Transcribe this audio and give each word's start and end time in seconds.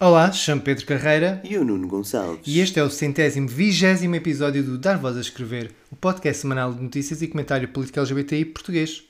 Olá, 0.00 0.32
chamo 0.32 0.62
Pedro 0.62 0.86
Carreira 0.86 1.40
E 1.44 1.58
o 1.58 1.64
Nuno 1.64 1.86
Gonçalves. 1.86 2.40
e 2.46 2.58
este 2.60 2.78
é 2.78 2.82
o 2.82 2.88
centésimo 2.90 3.46
vigésimo 3.46 4.14
episódio 4.14 4.62
do 4.64 4.78
Dar 4.78 4.96
Voz 4.96 5.16
a 5.16 5.20
Escrever, 5.20 5.72
o 5.90 5.96
podcast 5.96 6.40
semanal 6.40 6.72
de 6.72 6.82
notícias 6.82 7.20
e 7.20 7.28
comentário 7.28 7.68
político 7.68 7.98
LGBTI 8.00 8.46
português. 8.46 9.02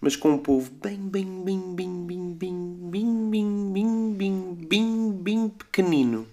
Mas 0.00 0.16
com 0.16 0.32
um 0.32 0.38
povo 0.38 0.70
bem, 0.82 0.98
bem, 0.98 1.42
bem, 1.44 1.74
bem, 1.74 2.04
bem, 2.06 2.34
bem, 2.36 2.90
bem, 2.90 3.30
bem, 3.30 3.72
bem, 3.72 4.12
bem, 4.14 4.54
bem, 4.68 5.12
bem 5.12 5.48
pequenino. 5.48 6.26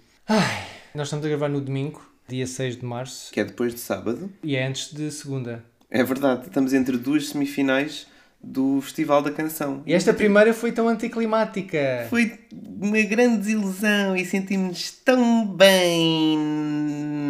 Nós 0.93 1.07
estamos 1.07 1.25
a 1.25 1.29
gravar 1.29 1.47
no 1.47 1.61
domingo, 1.61 2.01
dia 2.27 2.45
6 2.45 2.77
de 2.77 2.85
março, 2.85 3.31
Que 3.31 3.39
é 3.39 3.45
depois 3.45 3.73
de 3.73 3.79
sábado. 3.79 4.29
e 4.43 4.55
é 4.57 4.67
antes 4.67 4.91
de 4.93 5.09
segunda. 5.09 5.63
É 5.89 6.03
verdade, 6.03 6.47
estamos 6.47 6.73
entre 6.73 6.97
duas 6.97 7.29
semifinais 7.29 8.07
do 8.43 8.81
Festival 8.81 9.21
da 9.21 9.31
Canção. 9.31 9.83
E 9.85 9.93
esta 9.93 10.13
primeira 10.13 10.53
foi 10.53 10.71
tão 10.71 10.87
anticlimática. 10.87 12.07
Foi 12.09 12.39
uma 12.81 13.01
grande 13.03 13.37
desilusão 13.37 14.15
e 14.15 14.25
sentimos-nos 14.25 14.91
tão 15.05 15.45
bem. 15.47 16.37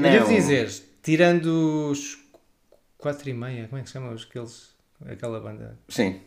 Não. 0.02 0.09
Eu 0.09 0.19
devo 0.21 0.33
dizer, 0.33 0.71
tirando 1.03 1.89
os 1.91 2.17
4 2.97 3.30
e 3.30 3.33
meia, 3.33 3.67
como 3.67 3.80
é 3.80 3.83
que 3.83 3.89
se 3.89 3.94
chama 3.94 4.11
os 4.13 4.23
aqueles, 4.23 4.69
aquela 5.05 5.39
banda? 5.39 5.77
Sim. 5.89 6.19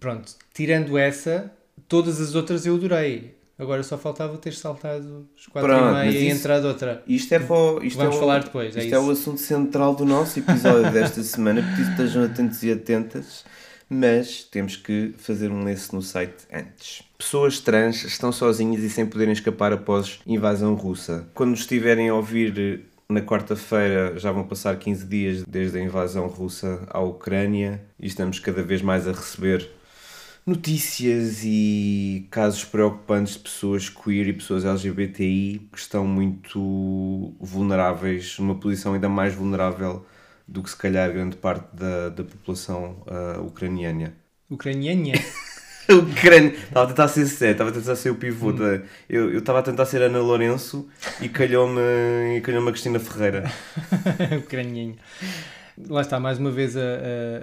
Pronto, 0.00 0.34
tirando 0.52 0.98
essa, 0.98 1.50
todas 1.88 2.20
as 2.20 2.34
outras 2.34 2.66
eu 2.66 2.74
adorei. 2.74 3.34
Agora 3.58 3.82
só 3.82 3.96
faltava 3.96 4.36
ter 4.36 4.52
saltado 4.52 5.26
os 5.34 5.46
4 5.46 5.66
Pronto, 5.66 5.88
e 5.88 5.94
meia 5.94 6.10
e 6.10 6.26
isso- 6.28 6.36
entrado 6.38 6.66
outra. 6.66 7.02
Isto 7.06 7.32
é 7.34 7.38
para 7.38 7.86
isto 7.86 7.96
Vamos 7.96 8.14
é 8.14 8.18
o- 8.18 8.20
falar 8.20 8.44
depois, 8.44 8.76
é 8.76 8.80
Isto 8.80 8.94
é, 8.94 8.98
isso. 8.98 9.08
o 9.08 9.10
assunto 9.10 9.40
central 9.40 9.94
do 9.94 10.04
nosso 10.04 10.38
episódio 10.38 10.92
desta 10.92 11.22
semana, 11.24 11.62
por 11.62 11.80
isso 11.80 11.90
estejam 11.92 12.24
atentos 12.24 12.62
e 12.62 12.70
atentas, 12.70 13.44
mas 13.88 14.44
temos 14.44 14.76
que 14.76 15.14
fazer 15.16 15.50
um 15.50 15.62
lance 15.62 15.94
no 15.94 16.02
site 16.02 16.44
antes. 16.52 17.02
Pessoas 17.16 17.60
trans 17.60 18.04
estão 18.04 18.32
sozinhas 18.32 18.82
e 18.82 18.90
sem 18.90 19.06
poderem 19.06 19.32
escapar 19.32 19.72
após 19.72 20.20
invasão 20.26 20.74
russa. 20.74 21.28
Quando 21.34 21.54
estiverem 21.54 22.08
a 22.08 22.14
ouvir 22.14 22.84
na 23.08 23.20
quarta-feira, 23.20 24.18
já 24.18 24.32
vão 24.32 24.44
passar 24.44 24.76
15 24.76 25.06
dias 25.06 25.44
desde 25.44 25.78
a 25.78 25.82
invasão 25.82 26.26
russa 26.26 26.86
à 26.90 27.00
Ucrânia 27.00 27.80
e 27.98 28.06
estamos 28.06 28.38
cada 28.40 28.62
vez 28.62 28.82
mais 28.82 29.06
a 29.06 29.12
receber 29.12 29.70
notícias 30.44 31.42
e 31.44 32.26
casos 32.30 32.64
preocupantes 32.64 33.34
de 33.34 33.40
pessoas 33.40 33.88
queer 33.88 34.28
e 34.28 34.32
pessoas 34.32 34.64
LGBTI 34.64 35.68
que 35.72 35.78
estão 35.78 36.06
muito 36.06 37.34
vulneráveis, 37.40 38.38
numa 38.38 38.54
posição 38.54 38.94
ainda 38.94 39.08
mais 39.08 39.34
vulnerável 39.34 40.06
do 40.46 40.62
que 40.62 40.70
se 40.70 40.76
calhar 40.76 41.12
grande 41.12 41.36
parte 41.36 41.74
da, 41.74 42.08
da 42.10 42.24
população 42.24 43.02
ah, 43.06 43.40
ucraniana. 43.40 44.14
Ucraniana. 44.50 45.12
Ucrânia. 45.88 46.50
Estava 46.50 46.84
a 46.84 46.88
tentar 46.88 47.08
ser 47.08 47.26
sério, 47.26 47.52
estava 47.52 47.70
a 47.70 47.72
tentar 47.72 47.94
ser 47.96 48.10
o 48.10 48.16
pivô. 48.16 48.52
da- 48.52 48.82
Eu, 49.08 49.30
eu 49.32 49.38
estava 49.38 49.60
a 49.60 49.62
tentar 49.62 49.86
ser 49.86 50.02
Ana 50.02 50.18
Lourenço 50.18 50.88
e 51.20 51.28
calhou-me 51.28 52.40
calhou 52.42 52.66
a 52.66 52.72
Cristina 52.72 52.98
Ferreira. 52.98 53.44
Ucraniana. 54.38 54.94
Lá 55.88 56.00
está, 56.00 56.18
mais 56.18 56.38
uma 56.38 56.50
vez, 56.50 56.74
a, 56.76 56.80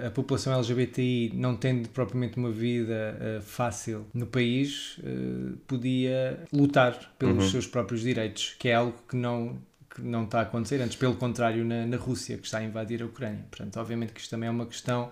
a- 0.04 0.08
a 0.08 0.10
população 0.10 0.52
LGBTI, 0.52 1.32
não 1.34 1.56
tendo 1.56 1.88
propriamente 1.88 2.36
uma 2.36 2.50
vida 2.50 3.16
eh, 3.20 3.40
fácil 3.40 4.06
no 4.12 4.26
país, 4.26 4.96
eh, 5.04 5.52
podia 5.68 6.40
lutar 6.52 7.14
pelos 7.18 7.50
seus 7.52 7.66
próprios 7.66 8.00
direitos, 8.02 8.56
que 8.58 8.68
é 8.68 8.74
algo 8.74 8.94
que 9.08 9.14
não, 9.16 9.56
que 9.94 10.02
não 10.02 10.24
está 10.24 10.40
a 10.40 10.42
acontecer. 10.42 10.80
Antes, 10.82 10.96
pelo 10.96 11.14
contrário, 11.14 11.64
na, 11.64 11.86
na 11.86 11.96
Rússia, 11.96 12.36
que 12.38 12.44
está 12.46 12.58
a 12.58 12.64
invadir 12.64 13.02
a 13.02 13.06
Ucrânia. 13.06 13.44
Portanto, 13.50 13.78
obviamente 13.78 14.12
que 14.12 14.20
isto 14.20 14.30
também 14.30 14.48
é 14.48 14.50
uma 14.50 14.66
questão 14.66 15.10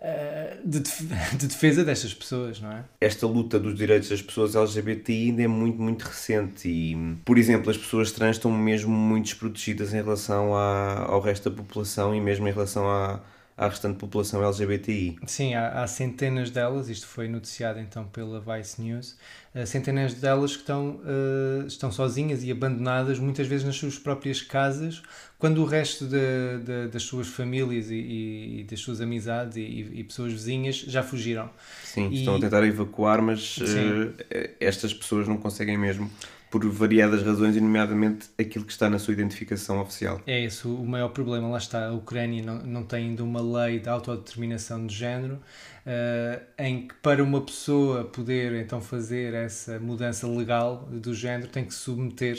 eh, 0.00 0.58
de, 0.64 0.80
def- 0.80 1.00
de 1.38 1.46
defesa 1.46 1.84
destas 1.84 2.12
pessoas, 2.12 2.60
não 2.60 2.70
é? 2.70 2.84
esta 3.00 3.26
luta 3.26 3.58
dos 3.58 3.74
direitos 3.74 4.08
das 4.10 4.20
pessoas 4.20 4.54
LGBTI 4.54 5.30
ainda 5.30 5.42
é 5.42 5.46
muito, 5.48 5.80
muito 5.80 6.02
recente 6.02 6.68
e, 6.68 7.16
por 7.24 7.38
exemplo, 7.38 7.70
as 7.70 7.78
pessoas 7.78 8.12
trans 8.12 8.36
estão 8.36 8.50
mesmo 8.50 8.90
muito 8.92 9.24
desprotegidas 9.26 9.94
em 9.94 10.02
relação 10.02 10.54
à, 10.54 11.04
ao 11.06 11.20
resto 11.20 11.48
da 11.48 11.56
população 11.56 12.14
e 12.14 12.20
mesmo 12.20 12.46
em 12.46 12.52
relação 12.52 12.88
à, 12.90 13.20
à 13.56 13.68
restante 13.68 13.98
população 13.98 14.42
LGBTI. 14.44 15.18
Sim, 15.26 15.54
há, 15.54 15.82
há 15.82 15.86
centenas 15.86 16.50
delas, 16.50 16.88
isto 16.90 17.06
foi 17.06 17.26
noticiado 17.26 17.78
então 17.80 18.04
pela 18.04 18.38
Vice 18.40 18.80
News, 18.82 19.16
eh, 19.54 19.64
centenas 19.64 20.12
delas 20.14 20.52
que 20.54 20.60
estão, 20.62 21.00
eh, 21.04 21.66
estão 21.66 21.90
sozinhas 21.90 22.44
e 22.44 22.50
abandonadas, 22.50 23.18
muitas 23.18 23.46
vezes 23.46 23.64
nas 23.66 23.76
suas 23.76 23.98
próprias 23.98 24.42
casas, 24.42 25.02
quando 25.38 25.62
o 25.62 25.64
resto 25.64 26.06
de- 26.06 26.58
de- 26.64 26.88
das 26.88 27.02
suas 27.02 27.28
famílias 27.28 27.90
e, 27.90 27.94
e- 27.94 28.60
e 28.60 28.64
das 28.64 28.80
suas 28.80 29.00
amizades 29.00 29.56
e, 29.56 29.60
e 29.60 30.04
pessoas 30.04 30.32
vizinhas 30.32 30.76
já 30.76 31.02
fugiram. 31.02 31.50
Sim, 31.82 32.10
estão 32.10 32.36
a 32.36 32.38
tentar 32.40 32.62
evacuar, 32.64 33.22
mas 33.22 33.58
eh, 34.30 34.50
estas 34.60 34.92
pessoas 34.92 35.26
não 35.26 35.38
conseguem 35.38 35.78
mesmo, 35.78 36.10
por 36.50 36.64
variadas 36.68 37.22
razões, 37.22 37.56
e 37.56 37.60
nomeadamente 37.60 38.28
aquilo 38.38 38.64
que 38.64 38.72
está 38.72 38.88
na 38.88 38.98
sua 38.98 39.12
identificação 39.12 39.80
oficial. 39.80 40.20
É 40.26 40.44
esse 40.44 40.66
o 40.66 40.84
maior 40.84 41.08
problema, 41.08 41.48
lá 41.48 41.58
está, 41.58 41.88
a 41.88 41.92
Ucrânia 41.92 42.42
não, 42.42 42.62
não 42.62 42.82
tem 42.84 43.06
ainda 43.06 43.24
uma 43.24 43.40
lei 43.40 43.80
de 43.80 43.88
autodeterminação 43.88 44.86
de 44.86 44.94
género, 44.94 45.38
eh, 45.84 46.42
em 46.58 46.88
que 46.88 46.94
para 46.96 47.22
uma 47.22 47.40
pessoa 47.40 48.04
poder 48.04 48.54
então 48.54 48.80
fazer 48.80 49.34
essa 49.34 49.78
mudança 49.78 50.26
legal 50.26 50.88
do 50.90 51.14
género 51.14 51.48
tem 51.48 51.64
que 51.64 51.74
submeter 51.74 52.38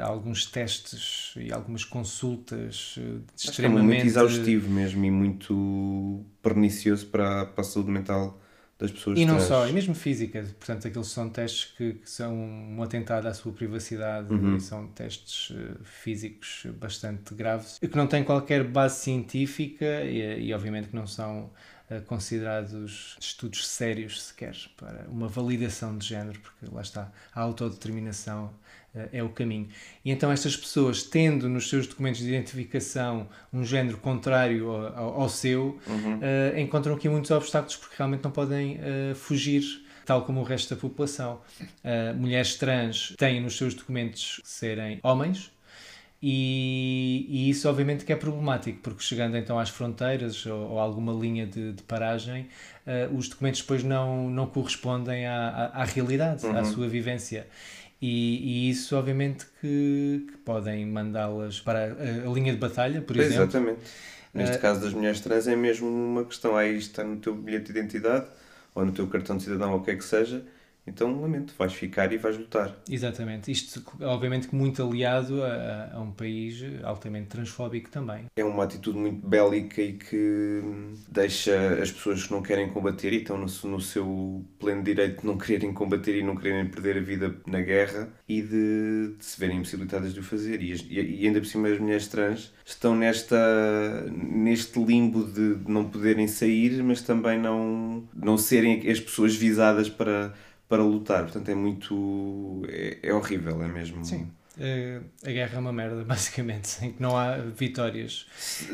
a 0.00 0.06
alguns 0.06 0.46
testes 0.46 1.34
e 1.36 1.52
algumas 1.52 1.84
consultas 1.84 2.96
eh, 2.98 3.02
É 3.02 3.36
extremamente... 3.36 3.86
muito 3.86 4.06
exaustivo 4.06 4.70
mesmo 4.70 5.04
e 5.04 5.10
muito 5.10 6.24
pernicioso 6.42 7.06
para, 7.06 7.46
para 7.46 7.60
a 7.60 7.64
saúde 7.64 7.90
mental 7.90 8.40
das 8.80 8.90
pessoas 8.90 9.18
E 9.18 9.24
não 9.26 9.36
trans. 9.36 9.48
só, 9.48 9.68
e 9.68 9.72
mesmo 9.72 9.94
física, 9.94 10.42
portanto, 10.58 10.88
aqueles 10.88 11.08
são 11.08 11.28
testes 11.28 11.72
que, 11.76 11.94
que 11.94 12.10
são 12.10 12.34
um 12.34 12.82
atentado 12.82 13.26
à 13.28 13.34
sua 13.34 13.52
privacidade 13.52 14.32
Uhum. 14.32 14.56
e 14.56 14.60
são 14.60 14.88
testes 14.88 15.54
eh, 15.56 15.76
físicos 15.84 16.66
bastante 16.80 17.34
graves, 17.34 17.76
e 17.82 17.86
que 17.88 17.96
não 17.96 18.06
têm 18.06 18.24
qualquer 18.24 18.64
base 18.64 19.00
científica 19.00 20.02
e, 20.04 20.46
e 20.46 20.54
obviamente 20.54 20.88
que 20.88 20.96
não 20.96 21.06
são 21.06 21.50
eh, 21.90 22.00
considerados 22.00 23.16
estudos 23.20 23.66
sérios 23.68 24.22
sequer 24.22 24.56
para 24.76 25.06
uma 25.08 25.28
validação 25.28 25.98
de 25.98 26.06
género, 26.06 26.40
porque 26.40 26.66
lá 26.74 26.80
está, 26.82 27.12
a 27.34 27.40
autodeterminação 27.40 28.52
é 29.12 29.22
o 29.22 29.28
caminho. 29.28 29.68
E 30.04 30.10
então 30.10 30.32
estas 30.32 30.56
pessoas, 30.56 31.02
tendo 31.02 31.48
nos 31.48 31.68
seus 31.68 31.86
documentos 31.86 32.20
de 32.20 32.28
identificação 32.28 33.28
um 33.52 33.64
género 33.64 33.98
contrário 33.98 34.68
ao, 34.70 35.20
ao- 35.22 35.28
seu, 35.28 35.78
eh, 36.22 36.60
encontram 36.60 36.94
aqui 36.94 37.08
muitos 37.08 37.30
obstáculos 37.30 37.76
porque 37.76 37.94
realmente 37.96 38.24
não 38.24 38.30
podem 38.32 38.78
eh, 38.82 39.14
fugir, 39.14 39.62
tal 40.04 40.22
como 40.24 40.40
o 40.40 40.42
resto 40.42 40.74
da 40.74 40.80
população. 40.80 41.40
Eh, 41.84 42.12
mulheres 42.14 42.56
trans 42.56 43.14
têm 43.16 43.40
nos 43.40 43.56
seus 43.56 43.74
documentos 43.74 44.40
serem 44.44 44.98
homens, 45.04 45.52
e, 46.22 47.26
e 47.30 47.48
isso 47.50 47.66
obviamente 47.68 48.04
que 48.04 48.12
é 48.12 48.16
problemático, 48.16 48.80
porque 48.82 49.02
chegando 49.02 49.36
então 49.38 49.58
às 49.58 49.70
fronteiras 49.70 50.44
ou, 50.44 50.72
ou 50.72 50.78
alguma 50.78 51.12
linha 51.14 51.46
de, 51.46 51.72
de 51.72 51.82
paragem, 51.84 52.46
eh, 52.86 53.08
os 53.12 53.28
documentos 53.28 53.60
depois 53.62 53.82
não, 53.82 54.28
não 54.28 54.46
correspondem 54.46 55.26
à, 55.26 55.48
à, 55.48 55.82
à 55.82 55.84
realidade, 55.84 56.44
à 56.46 56.64
sua 56.64 56.88
vivência. 56.88 57.46
E, 58.00 58.66
e 58.68 58.70
isso 58.70 58.96
obviamente 58.96 59.46
que, 59.60 60.26
que 60.30 60.38
podem 60.38 60.86
mandá-las 60.86 61.60
para 61.60 61.92
a, 61.94 62.30
a 62.30 62.32
linha 62.32 62.52
de 62.52 62.58
batalha, 62.58 63.02
por 63.02 63.16
exemplo. 63.16 63.58
Exatamente. 63.58 63.82
Neste 64.32 64.58
Eh, 64.58 64.58
caso 64.58 64.80
das 64.80 64.92
mulheres 64.94 65.20
trans 65.20 65.46
é 65.46 65.56
mesmo 65.56 65.88
uma 65.88 66.24
questão. 66.24 66.56
Aí 66.56 66.76
está 66.76 67.04
no 67.04 67.18
teu 67.20 67.34
bilhete 67.34 67.72
de 67.72 67.78
identidade 67.78 68.26
ou 68.74 68.84
no 68.84 68.92
teu 68.92 69.08
cartão 69.08 69.36
de 69.36 69.42
cidadão 69.44 69.72
ou 69.72 69.80
o 69.80 69.82
que 69.84 69.90
é 69.90 69.96
que 69.96 70.04
seja. 70.04 70.44
Então, 70.90 71.20
lamento, 71.20 71.54
vais 71.58 71.72
ficar 71.72 72.12
e 72.12 72.18
vais 72.18 72.36
lutar. 72.36 72.76
Exatamente. 72.90 73.50
Isto, 73.50 73.82
obviamente, 74.02 74.48
que 74.48 74.54
muito 74.54 74.82
aliado 74.82 75.42
a, 75.42 75.90
a- 75.94 76.00
um 76.00 76.10
país 76.12 76.62
altamente 76.82 77.28
transfóbico 77.28 77.88
também. 77.90 78.26
É 78.36 78.44
uma 78.44 78.64
atitude 78.64 78.98
muito 78.98 79.26
bélica 79.26 79.80
e 79.80 79.92
que 79.94 80.62
deixa 81.08 81.78
as 81.82 81.90
pessoas 81.90 82.26
que 82.26 82.32
não 82.32 82.42
querem 82.42 82.68
combater 82.68 83.12
e 83.12 83.16
estão 83.18 83.38
no, 83.38 83.48
seu- 83.48 83.70
no 83.70 83.80
seu 83.80 84.44
pleno 84.58 84.82
direito 84.82 85.20
de 85.20 85.26
não 85.26 85.38
quererem 85.38 85.72
combater 85.72 86.18
e 86.18 86.22
não 86.22 86.36
quererem 86.36 86.68
perder 86.70 86.96
a 86.98 87.00
vida 87.00 87.34
na 87.46 87.60
guerra 87.60 88.08
e 88.28 88.42
de, 88.42 89.14
de 89.16 89.24
se 89.24 89.38
verem 89.38 89.58
impossibilitadas 89.58 90.12
de 90.12 90.20
o 90.20 90.22
fazer. 90.22 90.60
E, 90.62 90.72
e- 90.72 91.20
e 91.22 91.26
ainda 91.26 91.40
por 91.40 91.46
cima 91.46 91.68
as 91.68 91.78
mulheres 91.78 92.08
trans 92.08 92.52
estão 92.64 92.94
nesta, 92.96 94.06
neste 94.10 94.82
limbo 94.82 95.24
de 95.24 95.58
não 95.70 95.84
poderem 95.88 96.26
sair, 96.26 96.82
mas 96.82 97.02
também 97.02 97.38
não, 97.38 98.04
não 98.14 98.36
serem 98.36 98.88
as 98.90 99.00
pessoas 99.00 99.34
visadas 99.34 99.88
para, 99.88 100.32
para 100.70 100.82
lutar. 100.82 101.24
Portanto, 101.24 101.48
é 101.50 101.54
muito. 101.54 102.62
é, 102.68 102.98
é 103.02 103.12
horrível, 103.12 103.62
é 103.62 103.68
mesmo. 103.68 104.02
Sim. 104.04 104.28
Eh, 104.58 105.00
a 105.26 105.30
guerra 105.30 105.56
é 105.56 105.58
uma 105.58 105.72
merda, 105.72 106.02
basicamente, 106.06 106.82
em 106.84 106.92
que 106.92 107.02
não 107.02 107.16
há 107.16 107.36
vitórias. 107.36 108.26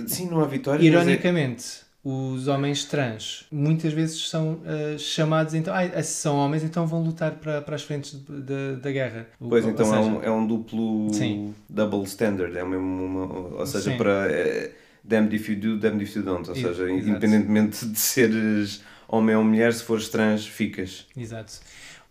Sim, 0.06 0.28
não 0.30 0.40
há 0.40 0.46
vitória. 0.46 0.78
mas 0.78 0.86
é- 0.86 0.88
Ironicamente, 0.88 1.64
os 2.04 2.46
homens 2.48 2.84
trans 2.84 3.46
muitas 3.50 3.92
vezes 3.92 4.28
são 4.28 4.60
eh, 4.66 4.96
chamados, 4.98 5.54
então, 5.54 5.72
ah, 5.74 6.02
se 6.02 6.14
são 6.20 6.36
homens, 6.36 6.62
então 6.62 6.86
vão 6.86 7.02
lutar 7.02 7.32
para, 7.32 7.60
para 7.62 7.74
as 7.74 7.82
frentes 7.82 8.14
da- 8.28 8.74
da 8.80 8.92
guerra. 8.92 9.26
Pois 9.40 9.64
ou 9.64 9.70
então 9.70 9.86
é, 9.86 9.88
seja, 10.02 10.10
um, 10.16 10.22
é 10.22 10.30
um 10.30 10.46
duplo 10.46 11.12
Sim. 11.14 11.54
double 11.68 12.04
standard, 12.04 12.56
é 12.56 12.64
mesmo 12.64 13.04
uma, 13.04 13.56
ou 13.58 13.66
seja, 13.66 13.90
Sim. 13.90 13.96
para 13.96 14.30
é, 14.30 14.70
damned 15.02 15.34
if 15.34 15.48
you 15.48 15.56
do, 15.56 15.78
damned 15.78 16.02
if 16.04 16.14
you 16.14 16.22
don't, 16.22 16.48
ou 16.48 16.54
seja, 16.54 16.68
exato. 16.90 17.08
independentemente 17.08 17.86
de 17.86 17.98
seres 17.98 18.82
homem 19.08 19.34
ou 19.36 19.44
mulher, 19.44 19.72
se 19.72 19.82
fores 19.84 20.08
trans, 20.08 20.46
ficas. 20.46 21.06
Exato. 21.16 21.54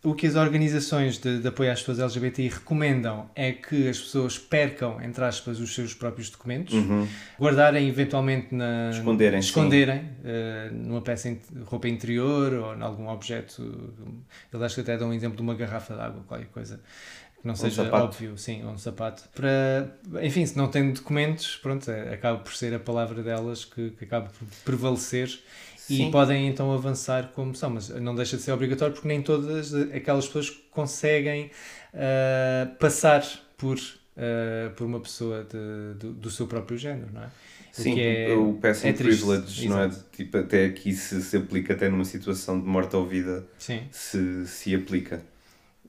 O 0.03 0.13
que 0.13 0.27
as 0.27 0.36
organizações 0.36 1.18
de, 1.18 1.39
de 1.39 1.47
apoio 1.47 1.71
às 1.71 1.80
pessoas 1.80 1.97
LGBTI 2.00 2.47
recomendam 2.50 3.27
é 3.33 3.51
que 3.51 3.89
as 3.89 3.97
pessoas 4.00 4.38
percam, 4.38 5.01
entre 5.01 5.24
aspas, 5.24 5.59
os 5.59 5.74
seus 5.74 5.95
próprios 5.95 6.30
documentos, 6.30 6.75
Uhum. 6.75 7.07
guardarem 7.39 7.88
eventualmente 7.89 8.53
na. 8.53 8.92
Esconderem, 8.92 9.39
esconderem 9.39 10.09
eh, 10.24 10.69
numa 10.71 11.01
peça 11.01 11.31
de 11.31 11.39
roupa 11.63 11.88
interior 11.88 12.53
ou 12.53 12.75
em 12.75 12.81
algum 12.83 13.07
objeto. 13.09 13.63
Eles 14.53 14.63
acho 14.63 14.75
que 14.75 14.81
até 14.81 14.95
dão 14.95 15.09
um 15.09 15.13
exemplo 15.13 15.38
de 15.38 15.41
uma 15.41 15.56
garrafa 15.56 15.95
de 15.95 16.01
água, 16.01 16.24
qualquer 16.27 16.50
coisa. 16.50 16.80
Que 17.41 17.48
não 17.48 17.56
seja 17.56 17.83
sapato. 17.86 18.03
óbvio, 18.06 18.38
sim, 18.38 18.63
ou 18.63 18.71
um 18.74 18.77
sapato. 18.77 19.24
Para, 19.33 19.89
enfim, 20.24 20.45
se 20.45 20.56
não 20.56 20.68
têm 20.68 20.91
documentos, 20.91 21.56
pronto, 21.57 21.89
é- 21.89 22.13
acaba 22.13 22.38
por 22.38 22.53
ser 22.53 22.75
a 22.75 22.80
palavra 22.80 23.24
delas 23.24 23.65
que, 23.65 23.89
que 23.91 24.03
acaba 24.06 24.27
por 24.30 24.48
prevalecer 24.63 25.30
Sim. 25.88 26.08
e 26.08 26.12
podem 26.12 26.48
então 26.48 26.74
avançar 26.74 27.32
como 27.34 27.54
são, 27.56 27.70
mas 27.70 27.90
não 27.90 28.16
deixa 28.16 28.38
de 28.38 28.44
ser 28.44 28.52
obrigatório 28.52 28.94
porque 28.94 29.08
nem 29.08 29.22
todas 29.22 29.74
aquelas 29.74 30.26
pessoas 30.26 30.50
conseguem 30.72 31.52
ah, 31.94 32.68
passar 32.80 33.24
por, 33.58 33.78
ah, 34.18 34.72
por 34.76 34.86
uma 34.86 35.00
pessoa 35.00 35.44
de- 35.44 35.98
do, 36.00 36.14
do 36.14 36.30
seu 36.32 36.48
próprio 36.48 36.78
género, 36.78 37.12
não 37.14 37.24
é? 37.24 37.30
Sim, 37.72 38.00
é- 38.00 38.34
o 38.34 38.54
passing 38.54 38.88
é 38.88 38.94
privilege, 38.94 39.68
não 39.68 39.80
é? 39.82 39.90
Tipo, 40.12 40.38
até 40.38 40.66
aqui 40.66 40.94
se, 40.94 41.22
se 41.22 41.36
aplica, 41.38 41.74
até 41.74 41.90
numa 41.90 42.06
situação 42.06 42.60
de 42.60 42.66
morte 42.66 42.96
ou 42.96 43.06
vida, 43.06 43.46
Sim, 43.60 43.82
se, 43.92 44.48
se 44.48 44.74
aplica. 44.74 45.22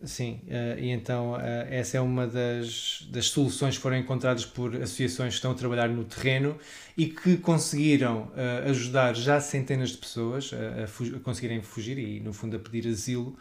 Sim. 0.05 0.41
ah, 0.51 0.79
e 0.79 0.91
então 0.91 1.35
ah, 1.35 1.41
essa 1.71 1.97
é 1.97 2.01
uma 2.01 2.27
das, 2.27 3.07
das 3.11 3.27
soluções 3.29 3.77
que 3.77 3.83
foram 3.83 3.97
encontradas 3.97 4.45
por 4.45 4.75
associações 4.77 5.31
que 5.31 5.37
estão 5.37 5.53
a 5.53 5.55
trabalhar 5.55 5.89
no 5.89 6.05
terreno 6.05 6.57
e 6.97 7.07
que 7.07 7.37
conseguiram 7.37 8.31
ah, 8.37 8.69
ajudar 8.71 9.15
já 9.15 9.41
centenas 9.41 9.91
de 9.91 9.99
pessoas 9.99 10.51
a, 10.53 10.83
a 10.83 11.17
a 11.17 11.21
conseguirem 11.21 11.63
fugir 11.63 11.99
e, 11.99 12.21
no 12.21 12.33
fundo, 12.33 12.57
a 12.57 12.59
pedir 12.59 12.89
asilo 12.89 13.37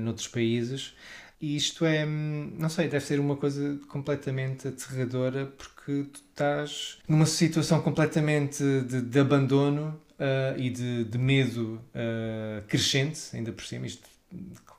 noutros 0.00 0.28
países. 0.28 0.94
E 1.40 1.56
isto 1.56 1.84
é, 1.84 2.06
hum, 2.06 2.52
não 2.56 2.68
sei, 2.68 2.86
deve 2.86 3.04
ser 3.04 3.18
uma 3.18 3.36
coisa 3.36 3.80
completamente 3.88 4.68
aterradora 4.68 5.46
porque 5.46 6.04
tu 6.12 6.20
estás 6.30 6.98
numa 7.08 7.26
situação 7.26 7.80
completamente 7.80 8.62
de, 8.82 9.02
de 9.02 9.18
abandono 9.18 10.00
e 10.56 10.70
de, 10.70 11.04
de 11.04 11.18
medo 11.18 11.80
crescente, 12.68 13.20
ainda 13.34 13.50
por 13.50 13.64
cima. 13.64 13.86
Isto 13.86 14.08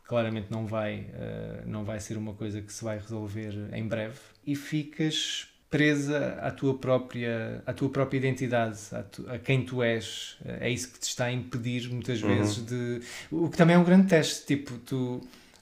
claramente 0.03 0.47
não 0.51 0.65
vai, 0.65 1.07
ah, 1.13 1.63
não 1.65 1.83
vai 1.83 1.99
ser 1.99 2.17
uma 2.17 2.33
coisa 2.33 2.61
que 2.61 2.71
se 2.73 2.83
vai 2.83 2.97
resolver 2.97 3.53
em 3.73 3.87
breve. 3.87 4.17
E 4.45 4.55
ficas 4.55 5.47
presa 5.69 6.37
à 6.41 6.51
tua 6.51 6.77
própria, 6.77 7.63
à 7.65 7.73
tua 7.73 7.89
própria 7.89 8.17
identidade, 8.19 8.77
tu- 9.11 9.25
a 9.27 9.39
quem 9.39 9.65
tu 9.65 9.81
és. 9.81 10.37
É 10.45 10.69
isso 10.69 10.91
que 10.91 10.99
te 10.99 11.03
está 11.07 11.25
a 11.25 11.31
impedir 11.31 11.89
muitas 11.91 12.21
Uhum. 12.21 12.27
vezes 12.27 12.63
de... 12.65 13.01
O 13.31 13.49
que 13.49 13.57
também 13.57 13.75
é 13.75 13.79
um 13.79 13.83
grande 13.83 14.07
teste, 14.07 14.45
tipo, 14.45 14.77
tu 14.79 15.19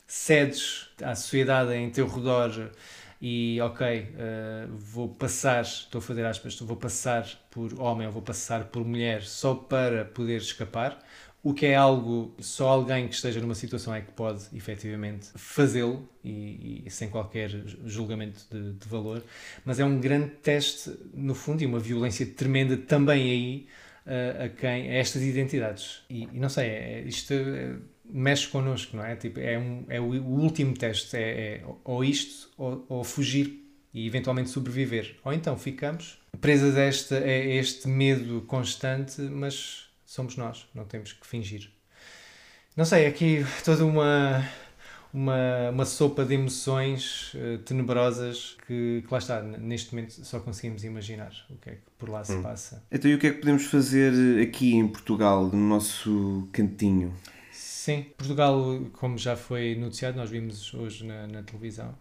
cedes 0.07 0.89
à 1.01 1.15
sociedade 1.15 1.73
em 1.73 1.89
teu 1.89 2.07
redor 2.07 2.51
e 3.21 3.59
ok, 3.61 3.85
eh, 4.17 4.65
vou 4.69 5.07
passar, 5.09 5.61
estou 5.61 5.99
a 5.99 6.01
fazer 6.01 6.25
aspas, 6.25 6.59
vou 6.59 6.75
passar 6.75 7.25
por 7.51 7.79
homem 7.79 8.07
ou 8.07 8.11
vou 8.13 8.21
passar 8.21 8.65
por 8.65 8.83
mulher 8.83 9.21
só 9.23 9.53
para 9.53 10.03
poder 10.05 10.37
escapar, 10.37 10.97
o 11.43 11.53
que 11.53 11.65
é 11.65 11.75
algo, 11.75 12.35
só 12.39 12.69
alguém 12.69 13.07
que 13.07 13.15
esteja 13.15 13.39
numa 13.41 13.55
situação 13.55 13.93
é 13.93 14.01
que 14.01 14.11
pode 14.11 14.45
efetivamente 14.53 15.29
fazê-lo 15.35 16.07
e, 16.23 16.83
e 16.85 16.89
sem 16.89 17.09
qualquer 17.09 17.49
julgamento 17.85 18.45
de, 18.51 18.73
de 18.73 18.87
valor, 18.87 19.23
mas 19.65 19.79
é 19.79 19.85
um 19.85 19.99
grande 19.99 20.29
teste 20.29 20.95
no 21.13 21.33
fundo 21.33 21.63
e 21.63 21.65
uma 21.65 21.79
violência 21.79 22.25
tremenda 22.25 22.77
também 22.77 23.23
aí 23.23 23.67
eh, 24.05 24.45
a 24.45 24.49
quem, 24.49 24.89
a 24.89 24.93
estas 24.93 25.21
identidades. 25.21 26.03
E, 26.09 26.23
e 26.23 26.39
não 26.39 26.49
sei, 26.49 26.67
é, 26.67 27.01
isto 27.01 27.33
é, 27.33 27.75
mexe 28.05 28.47
connosco, 28.47 28.95
não 28.97 29.05
é? 29.05 29.15
Tipo, 29.15 29.39
é, 29.39 29.57
um, 29.57 29.85
é 29.89 29.99
o, 29.99 30.05
o 30.05 30.41
último 30.41 30.75
teste, 30.75 31.15
é, 31.17 31.55
é 31.55 31.63
ou 31.83 32.03
isto 32.03 32.49
ou, 32.57 32.85
ou 32.89 33.03
fugir 33.03 33.63
e 33.93 34.07
eventualmente 34.07 34.49
sobreviver. 34.49 35.15
Ou 35.23 35.33
então 35.33 35.57
ficamos 35.57 36.19
presas 36.39 36.75
a 36.77 36.85
este, 36.87 37.13
a 37.15 37.45
este 37.55 37.87
medo 37.87 38.41
constante, 38.41 39.21
mas 39.21 39.90
somos 40.11 40.35
nós, 40.35 40.67
não 40.75 40.83
temos 40.83 41.13
que 41.13 41.25
fingir. 41.25 41.69
Não 42.75 42.83
sei, 42.83 43.05
aqui 43.05 43.45
toda 43.63 43.85
uma, 43.85 44.45
uma, 45.13 45.69
uma 45.71 45.85
sopa 45.85 46.25
de 46.25 46.33
emoções 46.33 47.31
eh, 47.33 47.59
tenebrosas 47.63 48.57
que, 48.67 49.05
que 49.07 49.07
lá 49.09 49.19
está, 49.19 49.41
neste 49.41 49.95
momento 49.95 50.11
só 50.25 50.41
conseguimos 50.41 50.83
imaginar 50.83 51.31
o 51.49 51.55
que 51.55 51.69
é 51.69 51.73
que 51.75 51.81
por 51.97 52.09
lá 52.09 52.25
se 52.25 52.37
passa. 52.41 52.83
Então, 52.91 53.09
e 53.09 53.15
o 53.15 53.19
que 53.19 53.27
é 53.27 53.31
que 53.31 53.39
podemos 53.39 53.63
fazer 53.67 54.41
aqui 54.45 54.75
em 54.75 54.85
Portugal, 54.85 55.45
no 55.45 55.69
nosso 55.69 56.49
cantinho? 56.51 57.13
Sim, 57.49 58.07
Portugal, 58.17 58.81
como 58.91 59.17
já 59.17 59.37
foi 59.37 59.75
noticiado, 59.75 60.17
nós 60.17 60.29
vimos 60.29 60.73
hoje 60.73 61.05
na, 61.05 61.25
na 61.25 61.41
televisão, 61.41 61.97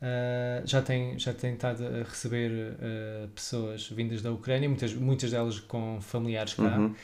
ah, 0.00 0.62
já, 0.64 0.80
tem, 0.80 1.18
já 1.18 1.34
tem 1.34 1.52
estado 1.52 1.86
a 1.86 2.02
receber 2.02 2.76
ah, 2.80 3.28
pessoas 3.34 3.88
vindas 3.90 4.22
da 4.22 4.32
Ucrânia, 4.32 4.70
muitas, 4.70 4.94
muitas 4.94 5.30
delas 5.30 5.60
com 5.60 6.00
familiares 6.00 6.54
cá, 6.54 6.78
Uhum. 6.78 6.94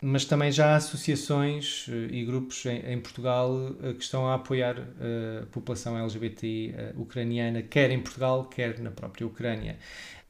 Mas 0.00 0.24
também 0.24 0.52
já 0.52 0.72
há 0.72 0.76
associações 0.76 1.86
eh, 1.88 2.08
e 2.10 2.24
grupos 2.24 2.64
em, 2.66 2.92
em 2.92 3.00
Portugal 3.00 3.74
eh, 3.82 3.92
que 3.94 4.02
estão 4.02 4.28
a 4.28 4.34
apoiar 4.34 4.76
eh, 5.00 5.40
a 5.42 5.46
população 5.46 5.98
LGBTI 5.98 6.74
ucraniana, 6.96 7.62
quer 7.62 7.90
em 7.90 8.00
Portugal, 8.00 8.44
quer 8.44 8.78
na 8.78 8.90
própria 8.90 9.26
Ucrânia. 9.26 9.76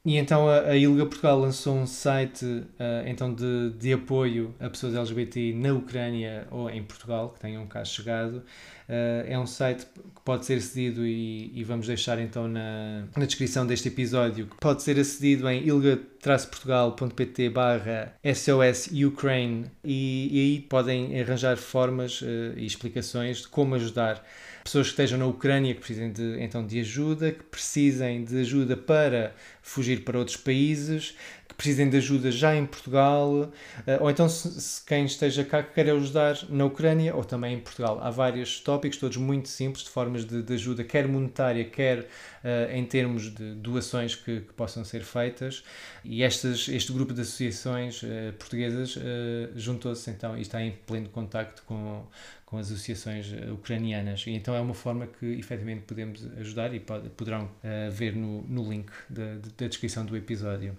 E 0.05 0.15
então 0.15 0.47
a, 0.47 0.61
a 0.61 0.77
ILGA 0.77 1.05
Portugal 1.05 1.39
lançou 1.39 1.75
um 1.75 1.85
site 1.85 2.63
eh, 2.79 3.03
então 3.07 3.33
de, 3.33 3.71
de 3.77 3.93
apoio 3.93 4.55
a 4.59 4.69
pessoas 4.69 4.95
LGBTI 4.95 5.53
na 5.53 5.73
Ucrânia 5.73 6.47
ou 6.51 6.69
em 6.69 6.81
Portugal, 6.81 7.29
que 7.29 7.39
tenham 7.39 7.67
cá 7.67 7.83
chegado. 7.83 8.41
Eh, 8.87 9.25
é 9.29 9.37
um 9.37 9.45
site 9.45 9.85
que 9.85 10.21
pode 10.23 10.45
ser 10.45 10.55
acedido 10.55 11.05
e, 11.05 11.51
e 11.53 11.63
vamos 11.65 11.85
deixar 11.85 12.17
então 12.17 12.47
na, 12.47 13.03
na 13.15 13.25
descrição 13.25 13.67
deste 13.67 13.89
episódio, 13.89 14.47
que 14.47 14.55
pode 14.55 14.81
ser 14.83 14.97
acedido 14.97 15.49
em 15.49 15.67
ilga-portugal.pt 15.67 17.49
barra 17.49 18.13
SOS 18.23 18.89
Ukraine 19.05 19.65
e, 19.83 20.29
e 20.31 20.39
aí 20.39 20.59
podem 20.61 21.19
arranjar 21.19 21.57
formas 21.57 22.21
eh, 22.23 22.53
e 22.55 22.65
explicações 22.65 23.41
de 23.41 23.49
como 23.49 23.75
ajudar 23.75 24.25
pessoas 24.69 24.87
que 24.87 24.93
estejam 24.93 25.17
na 25.17 25.25
Ucrânia 25.25 25.73
que 25.73 25.79
precisem 25.79 26.11
de, 26.11 26.39
então 26.39 26.65
de 26.65 26.79
ajuda, 26.79 27.31
que 27.31 27.43
precisem 27.43 28.23
de 28.23 28.39
ajuda 28.39 28.77
para 28.77 29.35
fugir 29.63 30.03
para 30.03 30.19
outros 30.19 30.37
países, 30.37 31.15
precisem 31.59 31.89
de 31.89 31.97
ajuda 31.97 32.31
já 32.31 32.55
em 32.55 32.65
Portugal, 32.65 33.51
eh, 33.85 33.97
ou 33.99 34.09
então 34.09 34.29
se, 34.29 34.49
se 34.61 34.85
quem 34.85 35.03
esteja 35.03 35.43
cá 35.43 35.61
que 35.61 35.73
quer 35.73 35.89
ajudar 35.89 36.37
na 36.49 36.63
Ucrânia 36.63 37.13
ou 37.13 37.21
também 37.25 37.55
em 37.55 37.59
Portugal. 37.59 37.99
Há 38.01 38.09
vários 38.09 38.61
tópicos, 38.61 38.97
todos 38.97 39.17
muito 39.17 39.49
simples, 39.49 39.83
de 39.83 39.89
formas 39.89 40.23
de, 40.23 40.41
de 40.41 40.53
ajuda, 40.53 40.85
quer 40.85 41.05
monetária, 41.05 41.65
quer 41.65 42.07
eh, 42.45 42.69
em 42.77 42.85
termos 42.85 43.23
de 43.33 43.55
doações 43.55 44.15
que, 44.15 44.39
que 44.39 44.53
possam 44.53 44.85
ser 44.85 45.01
feitas. 45.03 45.61
E 46.03 46.23
estas, 46.23 46.69
este 46.69 46.93
grupo 46.93 47.13
de 47.13 47.21
associações 47.21 48.01
eh, 48.05 48.31
portuguesas 48.39 48.97
eh, 48.97 49.49
juntou-se 49.53 50.09
então 50.09 50.37
e 50.37 50.41
está 50.41 50.61
em 50.63 50.71
pleno 50.87 51.09
contacto 51.09 51.61
com, 51.65 52.05
com 52.45 52.57
as 52.57 52.67
associações 52.71 53.33
ucranianas. 53.51 54.23
E 54.27 54.31
então 54.31 54.55
é 54.55 54.61
uma 54.61 54.73
forma 54.73 55.07
que 55.07 55.25
efetivamente 55.25 55.81
podemos 55.81 56.25
ajudar 56.39 56.73
e 56.73 56.79
pode- 56.79 57.09
poderão 57.09 57.49
ver 57.91 58.15
no, 58.15 58.43
no 58.43 58.69
link 58.69 58.89
da, 59.09 59.35
da 59.57 59.67
descrição 59.67 60.05
do 60.05 60.15
episódio. 60.15 60.73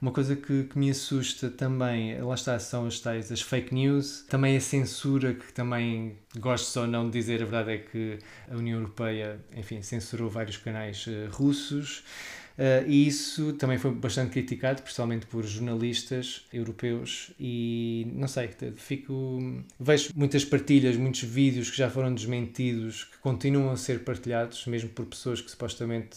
Uma 0.00 0.12
coisa 0.12 0.36
que, 0.36 0.64
que 0.64 0.78
me 0.78 0.90
assusta 0.90 1.48
também, 1.48 2.20
lá 2.20 2.34
está, 2.34 2.58
são 2.58 2.86
as 2.86 3.00
tais 3.00 3.32
as 3.32 3.40
fake 3.40 3.74
news, 3.74 4.24
também 4.28 4.56
a 4.56 4.60
censura, 4.60 5.32
que 5.32 5.52
também 5.52 6.16
gosto 6.38 6.80
ou 6.80 6.86
não 6.86 7.08
de 7.08 7.18
dizer, 7.18 7.42
a 7.42 7.46
verdade 7.46 7.72
é 7.72 7.78
que 7.78 8.18
a 8.50 8.56
União 8.56 8.78
Europeia, 8.78 9.40
enfim, 9.56 9.80
censurou 9.80 10.28
vários 10.28 10.58
canais 10.58 11.06
eh, 11.08 11.28
russos, 11.30 12.04
eh, 12.58 12.84
e 12.86 13.06
isso 13.06 13.52
também 13.54 13.78
foi 13.78 13.90
bastante 13.92 14.32
criticado, 14.32 14.82
principalmente 14.82 15.26
por 15.26 15.44
jornalistas 15.44 16.46
europeus, 16.52 17.30
e 17.38 18.06
não 18.14 18.28
sei, 18.28 18.50
fico. 18.76 19.64
Vejo 19.78 20.10
muitas 20.14 20.44
partilhas, 20.44 20.96
muitos 20.96 21.22
vídeos 21.22 21.70
que 21.70 21.76
já 21.76 21.90
foram 21.90 22.14
desmentidos, 22.14 23.04
que 23.04 23.18
continuam 23.18 23.70
a 23.72 23.76
ser 23.76 24.04
partilhados, 24.04 24.66
mesmo 24.66 24.90
por 24.90 25.06
pessoas 25.06 25.40
que 25.40 25.50
supostamente 25.50 26.16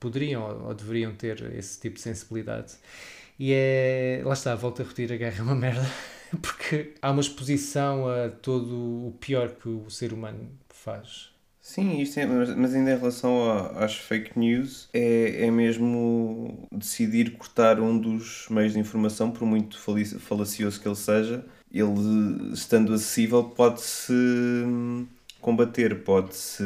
poderiam 0.00 0.66
ou 0.66 0.74
deveriam 0.74 1.14
ter 1.14 1.42
esse 1.54 1.80
tipo 1.80 1.96
de 1.96 2.02
sensibilidade. 2.02 2.74
E 3.38 3.52
é. 3.52 4.22
Lá 4.24 4.34
está, 4.34 4.54
volto 4.54 4.80
a 4.80 4.84
repetir: 4.84 5.12
a 5.12 5.16
guerra 5.16 5.38
é 5.38 5.42
uma 5.42 5.54
merda. 5.54 5.86
porque 6.40 6.94
há 7.02 7.10
uma 7.10 7.20
exposição 7.20 8.08
a 8.08 8.28
todo 8.30 8.74
o 9.08 9.16
pior 9.20 9.50
que 9.50 9.68
o 9.68 9.90
ser 9.90 10.12
humano 10.12 10.50
faz. 10.68 11.30
Sim, 11.60 12.00
isto 12.00 12.18
é, 12.18 12.26
mas, 12.26 12.74
ainda 12.74 12.90
em 12.90 12.98
relação 12.98 13.78
às 13.78 13.94
fake 13.94 14.36
news, 14.36 14.88
é, 14.92 15.46
é 15.46 15.50
mesmo 15.50 16.68
decidir 16.72 17.36
cortar 17.36 17.78
um 17.78 17.96
dos 17.96 18.48
meios 18.50 18.72
de 18.72 18.80
informação, 18.80 19.30
por 19.30 19.46
muito 19.46 19.78
falacioso 19.78 20.80
que 20.80 20.88
ele 20.88 20.96
seja, 20.96 21.44
ele 21.72 22.52
estando 22.52 22.92
acessível 22.92 23.44
pode-se 23.44 24.12
hum, 24.12 25.06
combater, 25.42 26.02
pode-se 26.04 26.64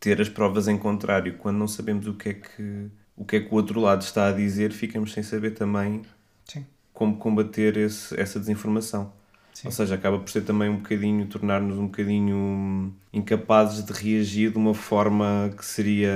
ter 0.00 0.20
as 0.20 0.28
provas 0.30 0.68
em 0.68 0.78
contrário. 0.78 1.36
Quando 1.38 1.58
não 1.58 1.68
sabemos 1.68 2.06
o 2.06 2.14
que 2.14 2.30
é 2.30 2.34
que 2.34 2.88
o 3.16 3.24
que 3.24 3.36
é 3.36 3.40
que 3.40 3.52
o 3.52 3.54
outro 3.56 3.80
lado 3.80 4.02
está 4.02 4.28
a 4.28 4.32
dizer, 4.32 4.72
ficamos 4.72 5.12
sem 5.12 5.22
saber 5.22 5.52
também 5.52 6.02
Sim. 6.46 6.64
como 6.92 7.16
combater 7.16 7.76
esse- 7.76 8.18
essa 8.18 8.40
desinformação. 8.40 9.12
Sim. 9.52 9.68
Ou 9.68 9.72
seja, 9.72 9.94
acaba 9.94 10.18
por 10.18 10.28
ser 10.30 10.42
também 10.42 10.68
um 10.68 10.76
bocadinho, 10.78 11.26
tornar-nos 11.28 11.78
um 11.78 11.86
bocadinho 11.86 12.92
incapazes 13.12 13.84
de 13.84 13.92
reagir 13.92 14.50
de 14.50 14.58
uma 14.58 14.74
forma 14.74 15.50
que 15.56 15.64
seria 15.64 16.10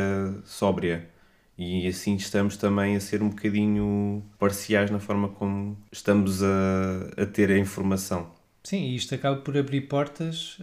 sóbria. 0.45 1.09
E 1.57 1.87
assim 1.89 2.15
estamos 2.17 2.57
também 2.57 2.97
a 2.97 3.01
ser 3.01 3.23
um 3.23 3.29
bocadinho 3.31 4.23
parciais 4.39 4.91
na 4.91 4.99
forma 5.01 5.29
como 5.29 5.77
estamos 5.93 6.43
a, 6.43 7.23
a 7.23 7.27
ter 7.27 7.51
a 7.51 7.59
informação. 7.59 8.31
Sim, 8.63 8.83
e 8.83 8.97
isto 8.97 9.15
acaba 9.15 9.41
por 9.41 9.57
abrir 9.57 9.83
portas 9.83 10.59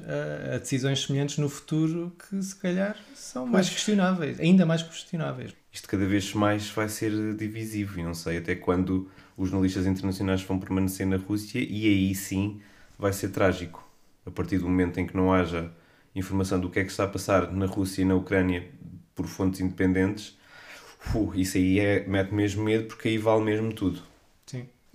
a, 0.52 0.56
a 0.56 0.58
decisões 0.60 1.04
semelhantes 1.04 1.38
no 1.38 1.50
futuro 1.50 2.16
que 2.30 2.42
se 2.42 2.56
calhar 2.56 2.96
são 3.16 3.48
mais 3.48 3.70
questionáveis, 3.70 4.40
ainda 4.40 4.66
mais 4.66 4.84
questionáveis. 4.84 5.56
Isto 5.72 5.88
cada 5.88 6.06
vez 6.06 6.34
mais 6.34 6.70
vai 6.70 6.88
ser 6.88 7.36
divisivo 7.36 8.00
e 8.00 8.04
não 8.04 8.14
sei 8.14 8.38
até 8.38 8.56
quando 8.56 9.10
os 9.36 9.50
jornalistas 9.50 9.86
internacionais 9.86 10.42
vão 10.44 10.60
permanecer 10.60 11.06
na 11.06 11.18
Rússia 11.18 11.60
e 11.60 11.88
aí 11.88 12.16
sim 12.16 12.62
vai 12.98 13.12
ser 13.12 13.30
trágico. 13.30 13.84
A 14.26 14.32
partir 14.32 14.58
do 14.58 14.66
momento 14.66 15.00
em 15.00 15.06
que 15.06 15.16
não 15.16 15.34
haja 15.34 15.72
informação 16.16 16.60
do 16.60 16.70
que 16.70 16.80
é 16.80 16.84
que 16.84 16.92
está 16.92 17.04
a 17.04 17.08
passar 17.08 17.52
na 17.52 17.66
Rússia 17.66 18.02
e 18.02 18.06
na 18.06 18.16
Ucrânia 18.16 18.70
por 19.14 19.28
fontes 19.28 19.60
independentes, 19.60 20.38
isso 21.36 21.58
aí 21.58 21.80
é, 21.80 22.08
mete 22.08 22.34
mesmo 22.34 22.64
medo 22.64 22.88
porque 22.88 23.10
aí 23.10 23.18
vale 23.18 23.44
mesmo 23.44 23.74
tudo. 23.74 24.02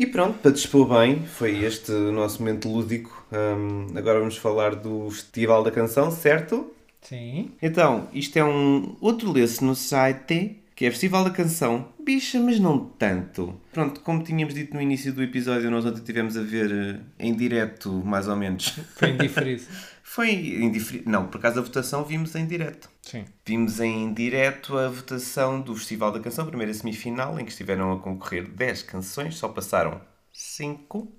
E 0.00 0.06
pronto, 0.06 0.38
para 0.38 0.50
dispor 0.50 0.88
bem, 0.98 1.26
foi 1.26 1.62
este 1.62 1.92
o 1.92 2.10
nosso 2.10 2.42
momento 2.42 2.70
lúdico. 2.70 3.22
Hum, 3.30 3.88
agora 3.94 4.18
vamos 4.18 4.38
falar 4.38 4.74
do 4.74 5.10
Festival 5.10 5.62
da 5.62 5.70
Canção, 5.70 6.10
certo? 6.10 6.72
Sim. 7.02 7.50
Então, 7.60 8.08
isto 8.10 8.34
é 8.38 8.42
um 8.42 8.96
outro 8.98 9.30
lance 9.30 9.62
no 9.62 9.74
site 9.76 10.56
que 10.74 10.86
é 10.86 10.90
Festival 10.90 11.24
da 11.24 11.30
Canção. 11.30 11.88
Bicha, 12.02 12.40
mas 12.40 12.58
não 12.58 12.78
tanto. 12.78 13.54
Pronto, 13.70 14.00
como 14.00 14.22
tínhamos 14.22 14.54
dito 14.54 14.72
no 14.74 14.80
início 14.80 15.12
do 15.12 15.22
episódio, 15.22 15.70
nós 15.70 15.84
ontem 15.84 16.02
tivemos 16.02 16.34
a 16.34 16.40
ver 16.40 16.72
eh, 16.72 17.00
em 17.18 17.34
direto, 17.34 17.92
mais 18.02 18.26
ou 18.26 18.36
menos. 18.36 18.78
Foi 18.96 19.10
indiferido. 19.10 19.64
Foi 20.10 20.32
indiferido. 20.32 21.08
Não, 21.08 21.28
por 21.28 21.38
acaso 21.38 21.60
a 21.60 21.62
votação 21.62 22.02
vimos 22.02 22.34
em 22.34 22.44
direto. 22.44 22.90
Sim. 23.00 23.24
Vimos 23.46 23.78
em 23.78 24.12
direto 24.12 24.76
a 24.76 24.88
votação 24.88 25.60
do 25.60 25.72
Festival 25.76 26.10
da 26.10 26.18
Canção, 26.18 26.44
primeira 26.46 26.74
semifinal, 26.74 27.38
em 27.38 27.44
que 27.44 27.52
estiveram 27.52 27.92
a 27.92 28.00
concorrer 28.00 28.50
10 28.50 28.82
canções, 28.82 29.36
só 29.36 29.48
passaram 29.48 30.00
5. 30.32 31.12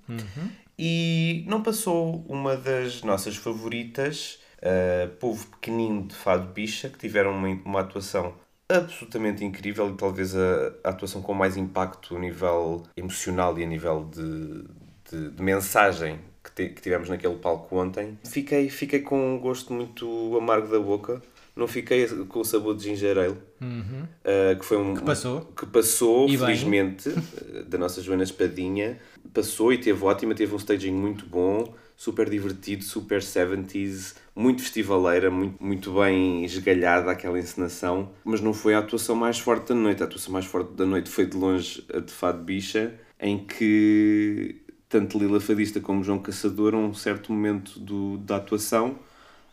E 0.78 1.42
não 1.48 1.62
passou 1.62 2.22
uma 2.28 2.54
das 2.54 3.02
nossas 3.02 3.34
favoritas, 3.34 4.38
uh, 4.58 5.08
Povo 5.16 5.46
Pequenino 5.46 6.08
de 6.08 6.14
Fado 6.14 6.52
Bicha, 6.52 6.90
que 6.90 6.98
tiveram 6.98 7.30
uma, 7.30 7.48
uma 7.64 7.80
atuação 7.80 8.34
absolutamente 8.68 9.42
incrível 9.42 9.88
e 9.88 9.96
talvez 9.96 10.36
a, 10.36 10.70
a 10.84 10.90
atuação 10.90 11.22
com 11.22 11.32
mais 11.32 11.56
impacto 11.56 12.14
a 12.14 12.20
nível 12.20 12.82
emocional 12.94 13.58
e 13.58 13.64
a 13.64 13.66
nível 13.66 14.10
de, 14.12 14.64
de, 15.10 15.30
de 15.30 15.42
mensagem 15.42 16.20
que, 16.54 16.68
tivemos 16.80 17.08
naquele 17.08 17.36
palco 17.36 17.76
ontem. 17.76 18.18
Fiquei, 18.24 18.68
fiquei 18.68 19.00
com 19.00 19.34
um 19.34 19.38
gosto 19.38 19.72
muito 19.72 20.36
amargo 20.36 20.68
da 20.68 20.78
boca. 20.78 21.22
Não 21.54 21.68
fiquei 21.68 22.06
com 22.06 22.40
o 22.40 22.44
sabor 22.44 22.74
de 22.74 22.84
ginger 22.84 23.18
ale, 23.18 23.32
uh, 23.32 24.58
que 24.58 24.64
foi 24.64 24.78
um 24.78 24.94
Que 24.94 25.02
passou. 25.02 25.42
que 25.54 25.66
passou, 25.66 26.26
E 26.26 26.38
felizmente, 26.38 27.10
da 27.68 27.76
nossa 27.76 28.00
Joana 28.00 28.22
Espadinha. 28.22 28.98
Passou 29.34 29.70
e 29.70 29.76
teve 29.76 30.02
ótima, 30.02 30.34
teve 30.34 30.54
um 30.54 30.56
staging 30.56 30.92
muito 30.92 31.26
bom, 31.26 31.74
super 31.94 32.28
divertido, 32.30 32.82
super 32.82 33.20
70s, 33.20 34.14
muito 34.34 34.62
festivaleira, 34.62 35.30
muito, 35.30 35.62
muito 35.62 35.92
bem 35.92 36.42
esgalhada 36.42 37.10
aquela 37.10 37.38
encenação. 37.38 38.10
Mas 38.24 38.40
não 38.40 38.54
foi 38.54 38.72
a 38.72 38.78
atuação 38.78 39.14
mais 39.14 39.38
forte 39.38 39.68
da 39.68 39.74
noite. 39.74 40.02
A 40.02 40.06
atuação 40.06 40.32
mais 40.32 40.46
forte 40.46 40.72
da 40.72 40.86
noite 40.86 41.10
foi 41.10 41.26
de 41.26 41.36
longe 41.36 41.84
a 41.92 41.98
de 42.00 42.10
Fado 42.10 42.42
Bicha, 42.42 42.94
em 43.20 43.44
que 43.44 44.61
tanto 44.92 45.18
Lila 45.18 45.40
Fadista 45.40 45.80
como 45.80 46.04
João 46.04 46.18
Caçador, 46.18 46.74
a 46.74 46.76
um 46.76 46.92
certo 46.92 47.32
momento 47.32 47.80
do, 47.80 48.18
da 48.18 48.36
atuação, 48.36 48.98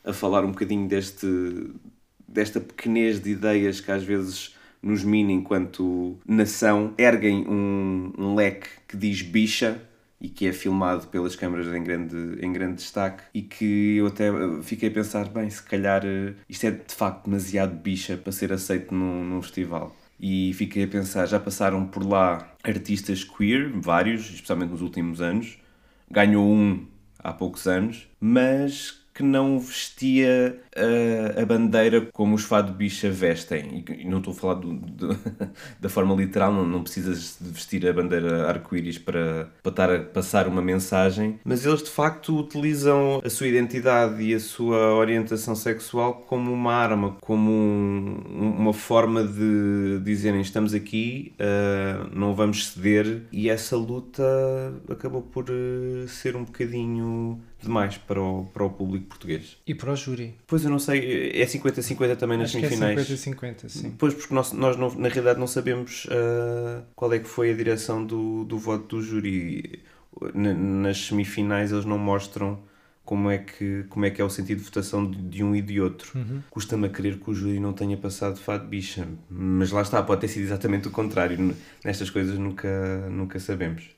a 0.03 0.11
falar 0.11 0.43
um 0.43 0.51
bocadinho 0.51 0.85
deste, 0.85 1.71
desta 2.27 2.59
pequenez 2.59 3.21
de 3.21 3.31
ideias 3.31 3.79
que 3.79 3.89
às 3.89 4.03
vezes 4.03 4.53
nos 4.83 5.01
mina 5.01 5.31
enquanto 5.31 6.17
nação, 6.27 6.93
erguem 6.97 7.47
um, 7.47 8.11
um 8.17 8.35
leque 8.35 8.67
que 8.85 8.97
diz 8.97 9.21
bicha 9.21 9.81
e 10.19 10.27
que 10.27 10.45
é 10.45 10.51
filmado 10.51 11.07
pelas 11.07 11.37
câmaras 11.37 11.73
em 11.73 11.83
grande, 11.83 12.45
em 12.45 12.51
grande 12.51 12.75
destaque 12.75 13.23
e 13.33 13.41
que 13.41 13.95
eu 13.95 14.07
até 14.07 14.29
fiquei 14.61 14.89
a 14.89 14.91
pensar, 14.91 15.29
bem, 15.29 15.49
se 15.49 15.63
calhar 15.63 16.01
eh, 16.05 16.33
isto 16.49 16.65
é 16.65 16.71
de 16.71 16.93
facto 16.93 17.25
demasiado 17.25 17.73
bicha 17.75 18.17
para 18.17 18.33
ser 18.33 18.51
aceito 18.51 18.93
num, 18.93 19.23
num 19.23 19.41
festival. 19.41 19.95
E 20.19 20.53
fiquei 20.53 20.83
a 20.83 20.87
pensar, 20.87 21.25
já 21.27 21.39
passaram 21.39 21.85
por 21.85 22.05
lá 22.05 22.53
artistas 22.69 23.23
queer, 23.23 23.71
vários, 23.73 24.29
especialmente 24.29 24.71
nos 24.71 24.81
últimos 24.81 25.21
anos, 25.21 25.57
ganhou 26.09 26.47
um 26.47 26.85
há 27.17 27.33
poucos 27.33 27.67
anos, 27.67 28.07
mas 28.19 29.05
que 29.19 29.23
não 29.23 29.59
vestia 29.59 30.57
uh, 30.77 31.41
a 31.41 31.45
bandeira 31.45 32.07
como 32.13 32.35
os 32.35 32.43
fado 32.45 32.71
bicha 32.71 33.09
vestem. 33.11 33.83
E, 33.89 34.05
não 34.07 34.19
estou 34.19 34.31
a 34.31 34.35
falar 34.37 34.53
do, 34.53 34.73
do- 34.73 35.19
da 35.77 35.89
forma 35.89 36.15
literal, 36.15 36.53
não, 36.53 36.65
não 36.65 36.81
precisas 36.83 37.35
de 37.39 37.49
vestir 37.49 37.85
a 37.85 37.91
bandeira 37.91 38.47
arco-íris 38.47 38.97
para, 38.97 39.49
para 39.61 39.69
estar 39.71 39.93
a 39.93 39.99
passar 39.99 40.47
uma 40.47 40.61
mensagem, 40.61 41.37
mas 41.43 41.65
eles 41.65 41.83
de 41.83 41.89
facto 41.89 42.33
utilizam 42.39 43.21
a 43.21 43.29
sua 43.29 43.47
identidade 43.47 44.23
e 44.23 44.33
a 44.33 44.39
sua 44.39 44.93
orientação 44.95 45.53
sexual 45.53 46.13
como 46.25 46.53
uma 46.53 46.73
arma, 46.73 47.17
como 47.19 47.51
um- 47.51 48.55
uma 48.57 48.73
forma 48.73 49.21
de 49.25 49.99
dizerem 50.01 50.39
estamos 50.39 50.73
aqui, 50.73 51.33
uh, 51.41 52.09
não 52.17 52.33
vamos 52.33 52.67
ceder, 52.69 53.23
e 53.33 53.49
essa 53.49 53.75
luta 53.75 54.23
acabou 54.89 55.21
por 55.23 55.45
uh, 55.49 56.07
ser 56.07 56.37
um 56.37 56.45
bocadinho 56.45 57.41
demais 57.61 57.97
para 57.97 58.21
o, 58.21 58.45
para 58.45 58.63
o 58.63 58.69
público 58.69 59.07
português. 59.07 59.57
E 59.67 59.75
para 59.75 59.91
o 59.91 59.95
júri. 59.95 60.35
Pois 60.47 60.63
eu 60.63 60.69
não 60.69 60.79
sei, 60.79 61.31
é 61.33 61.45
50-50 61.45 62.15
também 62.15 62.37
nas 62.37 62.49
Acho 62.49 62.59
que 62.59 62.65
é 62.65 62.69
semifinais. 62.69 63.09
50-50, 63.09 63.69
sim. 63.69 63.91
Pois, 63.97 64.13
porque 64.13 64.33
nós, 64.33 64.51
nós 64.53 64.77
não- 64.77 64.93
na 64.95 65.07
realidade 65.09 65.39
não 65.39 65.47
sabemos 65.47 66.07
ah, 66.09 66.83
qual 66.95 67.11
é 67.13 67.19
que 67.19 67.27
foi 67.27 67.51
a 67.51 67.55
direção 67.55 68.05
do, 68.05 68.43
do 68.45 68.57
voto 68.57 68.97
do 68.97 69.01
júri. 69.01 69.83
Na- 70.33 70.53
nas 70.53 71.05
semifinais 71.05 71.71
eles 71.71 71.85
não 71.85 71.97
mostram 71.97 72.59
como 73.05 73.29
é 73.31 73.39
que, 73.39 73.85
como 73.89 74.05
é, 74.05 74.11
que 74.11 74.21
é 74.21 74.23
o 74.25 74.29
sentido 74.29 74.59
de 74.59 74.63
votação 74.65 75.09
de, 75.09 75.17
de 75.17 75.43
um 75.43 75.55
e 75.55 75.61
de 75.61 75.81
outro. 75.81 76.11
Custa-me 76.49 76.85
a 76.87 76.89
crer 76.89 77.17
que 77.19 77.29
o 77.29 77.33
júri 77.33 77.59
não 77.59 77.73
tenha 77.73 77.97
passado 77.97 78.37
fado 78.39 78.67
bicha, 78.67 79.07
mas 79.29 79.71
lá 79.71 79.81
está, 79.81 80.01
pode 80.03 80.21
ter 80.21 80.27
sido 80.27 80.43
exatamente 80.43 80.87
o 80.87 80.91
contrário. 80.91 81.55
Nestas 81.83 82.09
coisas 82.09 82.37
nunca, 82.37 83.09
nunca 83.09 83.39
sabemos. 83.39 83.89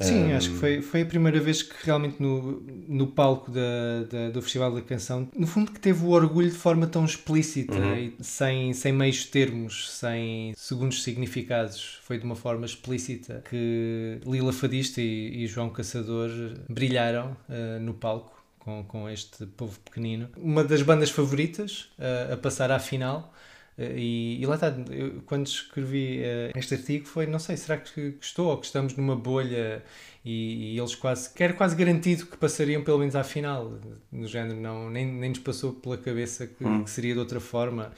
Sim, 0.00 0.32
Ahm, 0.32 0.36
acho 0.36 0.50
que 0.50 0.56
foi, 0.56 0.82
foi 0.82 1.02
a 1.02 1.06
primeira 1.06 1.38
vez 1.38 1.62
que 1.62 1.74
realmente 1.84 2.20
no, 2.20 2.60
no 2.88 3.06
palco 3.08 3.50
da, 3.50 4.02
da- 4.10 4.30
do 4.30 4.40
Festival 4.42 4.72
da 4.74 4.80
Canção, 4.80 5.28
no 5.36 5.46
fundo 5.46 5.70
que 5.70 5.78
teve 5.78 6.04
o 6.04 6.08
orgulho 6.10 6.50
de 6.50 6.56
forma 6.56 6.86
tão 6.86 7.04
explícita 7.04 7.74
e 7.96 8.16
sem, 8.20 8.72
sem 8.72 8.92
meios 8.92 9.24
termos, 9.26 9.90
sem 9.90 10.54
segundos 10.56 11.02
significados. 11.02 11.98
Foi 12.02 12.18
de 12.18 12.24
uma 12.24 12.34
forma 12.36 12.64
explícita 12.66 13.44
que 13.48 14.18
Lila 14.26 14.52
Fadista 14.52 15.00
e, 15.00 15.44
e 15.44 15.46
João 15.46 15.70
Caçador 15.70 16.30
brilharam 16.68 17.36
eh, 17.48 17.78
no 17.80 17.94
palco 17.94 18.42
com, 18.58 18.82
com 18.84 19.08
este 19.08 19.46
povo 19.46 19.78
pequenino. 19.80 20.28
Uma 20.36 20.64
das 20.64 20.82
bandas 20.82 21.10
favoritas 21.10 21.90
eh, 21.98 22.30
a 22.32 22.36
passar 22.36 22.70
à 22.70 22.78
final. 22.78 23.32
Uh, 23.78 23.82
E, 23.96 24.38
e 24.40 24.46
lá 24.46 24.56
está, 24.56 24.74
eu, 24.90 25.22
quando 25.26 25.46
escrevi 25.46 26.20
uh, 26.20 26.58
este 26.58 26.74
artigo 26.74 27.06
foi, 27.06 27.26
não 27.26 27.38
sei, 27.38 27.56
será 27.56 27.78
que 27.78 28.14
estou 28.20 28.48
ou 28.48 28.58
que 28.58 28.66
estamos 28.66 28.94
numa 28.94 29.16
bolha 29.16 29.82
e, 30.24 30.74
e 30.74 30.78
eles 30.78 30.94
quase, 30.94 31.32
que 31.32 31.42
era 31.42 31.52
quase 31.54 31.74
garantido 31.74 32.26
que 32.26 32.36
passariam 32.36 32.82
pelo 32.82 32.98
menos 32.98 33.16
à 33.16 33.24
final, 33.24 33.78
no 34.12 34.26
género, 34.26 34.60
não, 34.60 34.90
nem, 34.90 35.06
nem 35.06 35.30
nos 35.30 35.38
passou 35.38 35.72
pela 35.72 35.96
cabeça 35.96 36.46
que, 36.46 36.64
que 36.84 36.90
seria 36.90 37.14
de 37.14 37.20
outra 37.20 37.40
forma, 37.40 37.90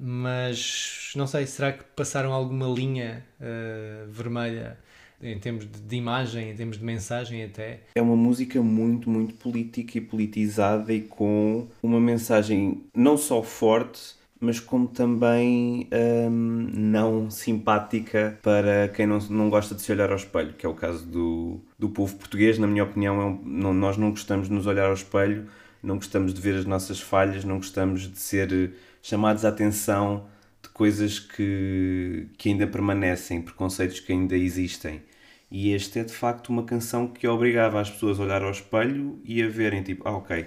mas 0.00 1.12
não 1.14 1.26
sei, 1.26 1.46
será 1.46 1.72
que 1.72 1.84
passaram 1.94 2.32
alguma 2.32 2.66
linha 2.66 3.24
uh, 3.40 4.10
vermelha 4.10 4.76
em 5.22 5.38
termos 5.38 5.70
de, 5.70 5.80
de 5.80 5.96
imagem, 5.96 6.50
em 6.50 6.56
termos 6.56 6.78
de 6.78 6.84
mensagem 6.84 7.44
até? 7.44 7.80
É 7.94 8.02
uma 8.02 8.16
música 8.16 8.60
muito, 8.60 9.08
muito 9.08 9.34
política 9.34 9.98
e 9.98 10.00
politizada 10.00 10.92
e 10.92 11.02
com 11.02 11.68
uma 11.80 12.00
mensagem 12.00 12.82
não 12.92 13.16
só 13.16 13.40
forte, 13.40 14.20
mas 14.42 14.60
como 14.60 14.88
também 14.88 15.88
hum, 16.30 16.68
não 16.74 17.30
simpática 17.30 18.38
para 18.42 18.88
quem 18.88 19.06
não, 19.06 19.18
não 19.30 19.48
gosta 19.50 19.74
de 19.74 19.82
se 19.82 19.92
olhar 19.92 20.10
ao 20.10 20.16
espelho, 20.16 20.52
que 20.54 20.66
é 20.66 20.68
o 20.68 20.74
caso 20.74 21.06
do, 21.06 21.60
do 21.78 21.88
povo 21.90 22.16
português. 22.16 22.58
Na 22.58 22.66
minha 22.66 22.84
opinião, 22.84 23.20
é 23.20 23.24
um- 23.26 23.40
não- 23.44 23.74
nós 23.74 23.96
não 23.96 24.10
gostamos 24.10 24.48
de 24.48 24.54
nos 24.54 24.66
olhar 24.66 24.86
ao 24.86 24.94
espelho, 24.94 25.46
não 25.82 25.96
gostamos 25.96 26.34
de 26.34 26.40
ver 26.40 26.56
as 26.56 26.64
nossas 26.66 27.00
falhas, 27.00 27.44
não 27.44 27.56
gostamos 27.56 28.02
de 28.10 28.18
ser 28.18 28.74
chamados 29.02 29.44
à 29.44 29.48
atenção 29.48 30.26
de 30.62 30.68
coisas 30.70 31.18
que, 31.18 32.26
que 32.38 32.48
ainda 32.50 32.66
permanecem, 32.66 33.42
preconceitos 33.42 34.00
que 34.00 34.12
ainda 34.12 34.36
existem. 34.36 35.02
E 35.50 35.72
este 35.72 35.98
é 35.98 36.04
de 36.04 36.12
facto 36.12 36.48
uma 36.48 36.64
canção 36.64 37.06
que 37.08 37.26
obrigava 37.28 37.80
as 37.80 37.90
pessoas 37.90 38.18
a 38.18 38.22
olhar 38.22 38.42
ao 38.42 38.50
espelho 38.50 39.20
e 39.24 39.42
a 39.42 39.48
verem 39.48 39.82
tipo, 39.82 40.08
ah 40.08 40.12
ok, 40.16 40.46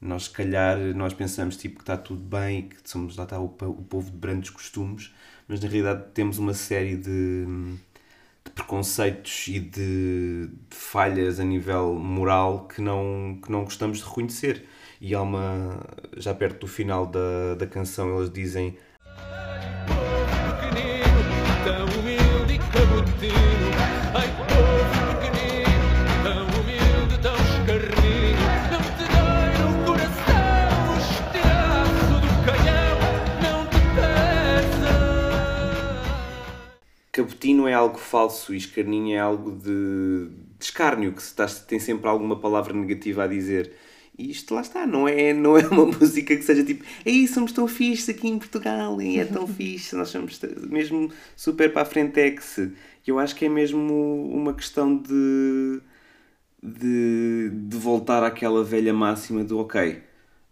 nós 0.00 0.24
se 0.24 0.30
calhar 0.30 0.78
nós 0.94 1.12
pensamos 1.12 1.56
tipo 1.56 1.76
que 1.76 1.82
está 1.82 1.96
tudo 1.96 2.20
bem, 2.20 2.68
que 2.68 2.88
somos 2.88 3.16
lá 3.16 3.24
está 3.24 3.38
o, 3.38 3.44
o 3.46 3.82
povo 3.82 4.10
de 4.10 4.16
brandos 4.16 4.50
costumes, 4.50 5.12
mas 5.46 5.60
na 5.60 5.68
realidade 5.68 6.04
temos 6.14 6.38
uma 6.38 6.54
série 6.54 6.96
de, 6.96 7.44
de 8.44 8.50
preconceitos 8.54 9.48
e 9.48 9.60
de, 9.60 10.48
de 10.48 10.76
falhas 10.76 11.38
a 11.40 11.44
nível 11.44 11.94
moral 11.94 12.66
que 12.68 12.80
não, 12.80 13.38
que 13.42 13.50
não 13.52 13.64
gostamos 13.64 13.98
de 13.98 14.04
reconhecer. 14.04 14.66
E 15.00 15.14
há 15.14 15.22
uma, 15.22 15.80
já 16.16 16.34
perto 16.34 16.60
do 16.60 16.66
final 16.66 17.06
da, 17.06 17.54
da 17.56 17.66
canção, 17.66 18.18
eles 18.18 18.30
dizem 18.30 18.76
Cabotino 37.20 37.68
é 37.68 37.74
algo 37.74 37.98
falso 37.98 38.54
e 38.54 38.56
escarninho 38.56 39.14
é 39.14 39.18
algo 39.18 39.52
de, 39.52 40.28
de 40.58 40.64
escárnio, 40.64 41.12
que 41.12 41.22
se 41.22 41.28
estás, 41.28 41.60
tem 41.60 41.78
sempre 41.78 42.08
alguma 42.08 42.40
palavra 42.40 42.72
negativa 42.72 43.24
a 43.24 43.26
dizer. 43.26 43.72
E 44.18 44.30
isto 44.30 44.54
lá 44.54 44.62
está, 44.62 44.86
não 44.86 45.06
é, 45.06 45.34
não 45.34 45.56
é 45.58 45.66
uma 45.68 45.84
música 46.00 46.34
que 46.34 46.42
seja 46.42 46.64
tipo, 46.64 46.84
ei, 47.04 47.26
somos 47.26 47.52
tão 47.52 47.68
fixes 47.68 48.08
aqui 48.08 48.28
em 48.28 48.38
Portugal, 48.38 49.00
e 49.02 49.18
é 49.18 49.24
tão 49.26 49.46
fixe, 49.48 49.94
nós 49.94 50.08
somos 50.08 50.40
mesmo 50.68 51.12
super 51.36 51.70
para 51.72 51.82
a 51.82 51.84
frentex. 51.84 52.58
E 52.58 52.70
eu 53.06 53.18
acho 53.18 53.36
que 53.36 53.44
é 53.44 53.48
mesmo 53.48 54.30
uma 54.32 54.54
questão 54.54 54.96
de, 54.96 55.80
de, 56.62 57.50
de 57.50 57.76
voltar 57.76 58.22
àquela 58.24 58.64
velha 58.64 58.94
máxima 58.94 59.44
do 59.44 59.58
ok, 59.58 60.02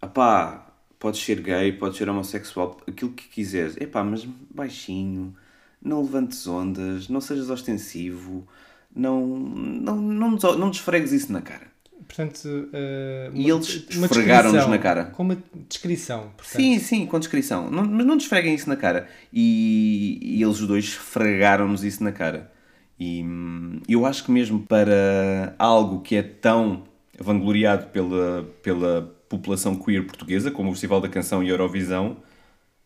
apá, 0.03 0.71
podes 0.99 1.21
ser 1.23 1.41
gay, 1.41 1.73
podes 1.73 1.97
ser 1.97 2.09
homossexual, 2.11 2.79
aquilo 2.87 3.13
que 3.13 3.29
quiseres, 3.29 3.77
epá, 3.79 4.05
mas 4.05 4.25
baixinho, 4.51 5.35
não 5.83 6.03
levantes 6.03 6.47
ondas, 6.47 7.09
não 7.09 7.21
sejas 7.21 7.51
ostensivo, 7.51 8.47
não, 8.95 9.27
não, 9.27 9.97
não, 9.97 10.31
nos- 10.33 10.43
não 10.59 10.71
desfregues 10.71 11.13
isso 11.13 11.33
na 11.33 11.41
cara. 11.43 11.67
Portanto, 12.07 12.69
eh, 12.73 13.31
E 13.35 13.51
eles 13.51 13.85
esfregaram-nos 13.91 14.67
na 14.67 14.79
cara. 14.79 15.07
Com 15.07 15.25
uma 15.25 15.37
descrição, 15.69 16.31
portanto. 16.37 16.47
Sim, 16.57 16.79
sim, 16.79 17.07
com 17.07 17.19
descrição. 17.19 17.71
Não- 17.71 17.85
mas 17.85 18.07
não 18.07 18.17
desfreguem 18.17 18.55
isso 18.55 18.69
na 18.69 18.77
cara. 18.77 19.07
E, 19.33 20.19
e 20.23 20.43
eles 20.43 20.59
os 20.61 20.67
dois 20.67 20.85
esfregaram-nos 20.85 21.85
isso 21.85 22.03
na 22.03 22.11
cara. 22.13 22.51
E 22.99 23.23
hum, 23.23 23.81
eu 23.89 24.07
acho 24.07 24.25
que 24.25 24.31
mesmo 24.31 24.61
para 24.63 25.55
algo 25.59 26.01
que 26.01 26.17
é 26.17 26.23
tão 26.23 26.85
vangloriado 27.21 27.89
pela, 27.89 28.45
pela 28.63 29.15
população 29.29 29.77
queer 29.77 30.07
portuguesa, 30.07 30.51
como 30.51 30.71
o 30.71 30.73
Festival 30.73 31.01
da 31.01 31.09
Canção 31.09 31.43
e 31.43 31.49
Eurovisão, 31.49 32.17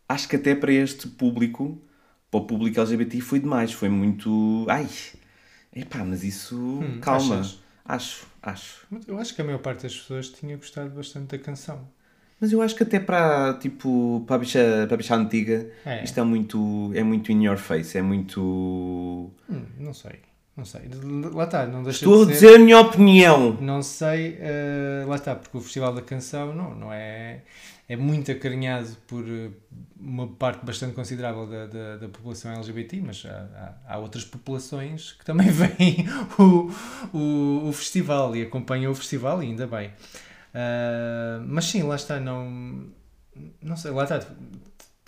acho 0.08 0.28
que 0.28 0.36
até 0.36 0.54
para 0.54 0.72
este 0.72 1.06
público, 1.08 1.78
para 2.32 2.40
o 2.40 2.44
público 2.46 2.80
LGBT, 2.80 3.20
foi 3.20 3.38
demais. 3.38 3.72
Foi 3.72 3.88
muito. 3.90 4.64
Ai, 4.68 4.88
epá, 5.76 6.02
mas 6.04 6.24
isso. 6.24 6.80
calma. 7.02 7.40
achas? 7.40 7.60
Acho, 7.84 8.26
acho. 8.42 8.86
Eu 9.06 9.18
acho 9.18 9.34
que 9.34 9.42
a 9.42 9.44
maior 9.44 9.58
parte 9.58 9.82
das 9.82 9.94
pessoas 9.94 10.30
tinha 10.30 10.56
gostado 10.56 10.90
bastante 10.90 11.36
da 11.36 11.38
canção. 11.38 11.86
Mas 12.40 12.50
eu 12.50 12.60
acho 12.62 12.74
que 12.74 12.82
até 12.82 12.98
para, 12.98 13.54
tipo, 13.54 14.24
para 14.26 14.36
a 14.36 14.38
bicha, 14.38 14.58
para 14.86 14.94
a 14.94 14.96
bicha 14.96 15.14
antiga, 15.14 15.70
É. 15.84 16.02
isto 16.02 16.18
é 16.18 16.24
muito, 16.24 16.90
é 16.94 17.02
muito 17.04 17.30
in 17.30 17.44
your 17.44 17.56
face, 17.58 17.96
é 17.98 18.02
muito... 18.02 18.40
Hum, 19.48 19.64
não 19.78 19.92
sei, 19.94 20.18
não 20.56 20.64
sei. 20.64 20.82
Lá 21.32 21.44
está, 21.44 21.66
não 21.66 21.82
deixa 21.82 22.04
Estou 22.04 22.22
a 22.22 22.26
de 22.26 22.34
ser... 22.34 22.46
dizer 22.46 22.56
a 22.56 22.58
minha 22.58 22.80
opinião! 22.80 23.56
Não 23.60 23.82
sei, 23.82 24.36
eh, 24.40 25.04
lá 25.06 25.16
está, 25.16 25.34
porque 25.34 25.56
o 25.56 25.60
Festival 25.60 25.94
da 25.94 26.02
Canção 26.02 26.54
não, 26.54 26.74
não 26.74 26.92
é, 26.92 27.42
é 27.88 27.96
muito 27.96 28.30
acarinhado 28.30 28.96
por 29.06 29.24
eh, 29.26 29.50
uma 29.98 30.28
parte 30.28 30.64
bastante 30.64 30.94
considerável 30.94 31.46
da, 31.46 31.66
da, 31.66 31.96
da 31.96 32.08
população 32.08 32.52
LGBT, 32.52 33.00
mas 33.00 33.24
há, 33.24 33.78
há, 33.88 33.94
há 33.94 33.98
outras 33.98 34.24
populações 34.24 35.12
que 35.12 35.24
também 35.24 35.48
veem 35.52 36.06
o, 36.38 36.70
o, 37.16 37.68
o 37.68 37.72
festival 37.72 38.36
e 38.36 38.42
acompanham 38.42 38.92
o 38.92 38.94
festival, 38.94 39.42
e 39.42 39.46
ainda 39.46 39.66
bem. 39.66 39.90
Ah, 40.54 41.42
mas 41.46 41.64
sim, 41.66 41.82
lá 41.82 41.96
está, 41.96 42.20
não, 42.20 42.86
não 43.62 43.76
sei, 43.76 43.90
lá 43.90 44.04
está. 44.04 44.20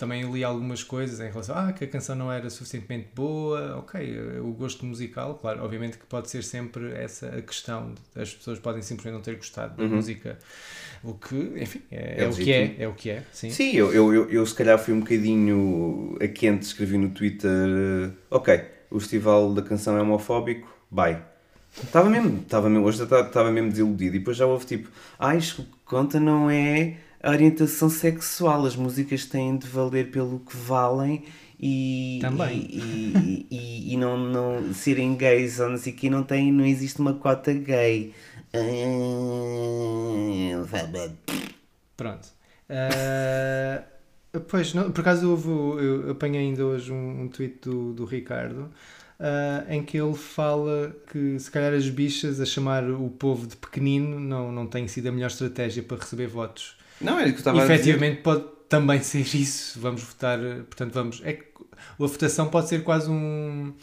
Também 0.05 0.31
li 0.31 0.45
algumas 0.45 0.83
coisas 0.83 1.19
em 1.19 1.31
relação 1.31 1.57
a 1.57 1.69
ah, 1.69 1.73
que 1.73 1.83
a 1.83 1.87
canção 1.87 2.15
não 2.15 2.31
era 2.31 2.51
suficientemente 2.51 3.09
boa, 3.15 3.79
ok, 3.79 4.39
o 4.41 4.53
gosto 4.53 4.85
musical, 4.85 5.39
claro, 5.41 5.65
obviamente 5.65 5.97
que 5.97 6.05
pode 6.05 6.29
ser 6.29 6.45
sempre 6.45 6.93
essa 6.93 7.29
a 7.29 7.41
questão, 7.41 7.95
as 8.15 8.35
pessoas 8.35 8.59
podem 8.59 8.83
simplesmente 8.83 9.15
não 9.15 9.23
ter 9.23 9.37
gostado 9.37 9.79
da 9.79 9.89
música, 9.89 10.39
o 11.03 11.15
que, 11.15 11.55
enfim, 11.57 11.81
é, 11.91 12.21
É 12.21 12.25
é 12.25 12.29
o 12.29 12.35
que 12.35 12.53
é, 12.53 12.77
é 12.81 12.87
o 12.87 12.93
que 12.93 13.09
é, 13.09 13.23
sim. 13.33 13.49
Sim, 13.49 13.73
eu, 13.73 13.95
eu, 13.95 14.13
eu, 14.13 14.31
eu 14.31 14.45
se 14.45 14.55
calhar 14.55 14.79
fui 14.79 14.93
um 14.93 15.01
bocadinho 15.01 16.19
a 16.21 16.29
quente, 16.29 16.67
escrevi 16.67 16.99
no 16.99 17.09
Twitter, 17.09 17.51
eh, 17.51 18.11
ok, 18.31 18.63
o 18.91 19.01
festival 19.01 19.55
da 19.55 19.63
canção 19.63 19.97
é 19.97 20.03
homofóbico, 20.03 20.69
bye. 20.91 21.17
Estava 21.83 22.11
mesmo, 22.11 22.43
estava 22.43 22.69
mesmo, 22.69 22.85
hoje 22.87 23.03
estava 23.03 23.51
mesmo 23.51 23.71
desiludido 23.71 24.17
e 24.17 24.19
depois 24.19 24.37
já 24.37 24.45
houve 24.45 24.67
tipo, 24.67 24.91
ah, 25.19 25.35
isto 25.35 25.63
que 25.63 25.69
conta 25.87 26.21
não 26.21 26.51
é 26.51 26.99
a 27.25 27.31
orientação 27.31 27.89
sexual, 27.89 28.67
as 28.67 28.77
músicas 28.77 29.25
têm 29.25 29.57
de 29.57 29.67
valer 29.67 30.11
pelo 30.11 30.41
que 30.41 30.55
valem 30.55 31.25
e, 31.59 32.19
Também. 32.21 32.67
e, 32.69 33.47
e, 33.51 33.95
e 33.95 33.97
não, 33.97 34.19
não 34.19 34.75
serem 34.75 35.17
gays 35.17 35.59
ou 35.59 35.71
não 35.71 35.79
sei 35.79 35.95
que, 35.95 36.11
não, 36.11 36.23
tem, 36.23 36.53
não 36.53 36.67
existe 36.67 37.01
uma 37.01 37.15
cota 37.15 37.51
gay. 37.55 38.13
Pronto. 41.97 42.29
Ah, 42.69 43.83
pois, 44.47 44.75
não, 44.75 44.93
por 44.93 45.01
acaso 45.01 45.31
houve, 45.31 45.49
eu 45.49 46.11
apanhei 46.11 46.43
ainda 46.43 46.67
hoje 46.67 46.93
um, 46.93 47.23
um 47.23 47.29
tweet 47.29 47.57
do, 47.63 47.95
do 47.95 48.05
Ricardo 48.05 48.71
ah, 49.19 49.65
em 49.69 49.83
que 49.83 49.97
ele 49.97 50.15
fala 50.15 50.95
que 51.11 51.39
se 51.39 51.51
calhar 51.51 51.73
as 51.73 51.89
bichas 51.89 52.39
a 52.39 52.45
chamar 52.45 52.85
o 52.85 53.09
povo 53.09 53.47
de 53.47 53.57
pequenino 53.57 54.21
não, 54.21 54.53
não 54.53 54.67
tem 54.67 54.87
sido 54.89 55.09
a 55.09 55.13
melhor 55.13 55.29
estratégia 55.29 55.83
para 55.83 55.97
receber 55.97 56.27
votos. 56.27 56.77
Não, 57.01 57.19
é 57.19 57.25
isso 57.25 57.33
que 57.35 57.39
estava 57.41 57.63
efetivamente 57.65 58.23
pode 58.23 58.45
também 58.69 59.01
ser 59.03 59.21
isso. 59.37 59.79
Vamos 59.81 60.03
votar, 60.03 60.39
eh, 60.43 60.57
portanto, 60.63 60.93
vamos. 60.95 61.21
É 61.25 61.35
que 61.35 61.45
a 61.77 62.07
votação 62.07 62.49
pode 62.49 62.69
ser 62.69 62.83
quase 62.83 63.11
um. 63.11 63.75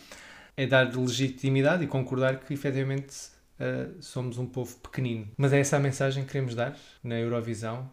É 0.58 0.66
dar 0.68 0.96
legitimidade 0.96 1.84
e 1.84 1.88
concordar 1.88 2.40
que 2.40 2.54
efetivamente 2.54 3.16
eh, 3.60 3.88
somos 4.00 4.38
um 4.38 4.46
povo 4.46 4.76
pequenino. 4.78 5.28
Mas 5.38 5.54
é 5.54 5.60
essa 5.60 5.78
a 5.78 5.80
mensagem 5.80 6.24
que 6.24 6.32
queremos 6.32 6.56
dar 6.56 6.76
na 7.04 7.18
Eurovisão. 7.20 7.90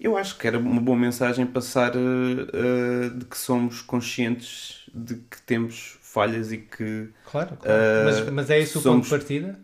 Eu 0.00 0.16
acho 0.16 0.36
que 0.38 0.46
era 0.46 0.58
uma 0.58 0.80
boa 0.80 0.96
mensagem 0.96 1.46
passar 1.46 1.92
eh, 1.94 3.08
de 3.14 3.24
que 3.26 3.36
somos 3.36 3.80
conscientes 3.82 4.88
de 4.94 5.16
que 5.16 5.40
temos 5.42 5.98
falhas 6.00 6.50
e 6.52 6.58
que 6.58 7.10
Claro, 7.30 7.56
claro. 7.56 7.80
Eh, 7.82 8.04
mas, 8.04 8.30
mas 8.30 8.50
é 8.50 8.58
esse 8.60 8.78
o 8.78 8.80
somos- 8.80 9.08
ponto 9.08 9.18
de 9.18 9.24
partida? 9.26 9.60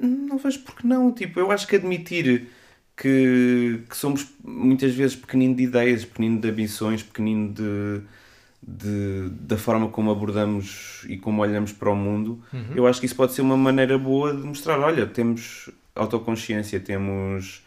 não 0.00 0.36
vejo 0.38 0.58
porque 0.60 0.86
não. 0.86 1.12
Tipo, 1.12 1.40
eu 1.40 1.50
acho 1.50 1.66
que 1.66 1.76
admitir 1.76 2.48
que, 3.00 3.80
que 3.88 3.96
somos 3.96 4.26
muitas 4.44 4.92
vezes 4.94 5.14
pequenino 5.16 5.54
de 5.54 5.62
ideias, 5.62 6.04
pequenino 6.04 6.40
de 6.40 6.48
ambições, 6.50 7.02
pequenino 7.02 7.52
de, 7.52 8.00
de- 8.62 9.30
da 9.40 9.56
forma 9.56 9.88
como 9.88 10.10
abordamos 10.10 11.04
e 11.08 11.16
como 11.16 11.42
olhamos 11.42 11.72
para 11.72 11.90
o 11.90 11.96
mundo, 11.96 12.40
eu 12.74 12.86
acho 12.86 12.98
que 13.00 13.06
isso 13.06 13.14
pode 13.16 13.32
ser 13.32 13.42
uma 13.42 13.56
maneira 13.56 13.96
boa 13.96 14.34
de 14.34 14.42
mostrar, 14.42 14.78
olha, 14.80 15.06
temos 15.06 15.70
autoconsciência, 15.94 16.80
temos 16.80 17.62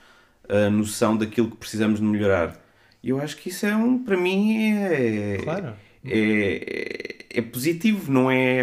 a 0.50 0.70
noção 0.70 1.16
daquilo 1.16 1.50
que 1.50 1.58
precisamos 1.58 2.00
de 2.00 2.06
melhorar. 2.06 2.60
E 3.04 3.10
eu 3.10 3.20
acho 3.22 3.38
que 3.38 3.50
isso 3.50 3.66
é 3.66 3.76
um, 3.76 3.98
para 4.04 4.18
mim, 4.18 4.74
é, 4.74 5.38
Claro. 5.44 5.74
é, 6.06 7.26
é 7.30 7.42
positivo, 7.42 8.12
não 8.12 8.30
é. 8.30 8.62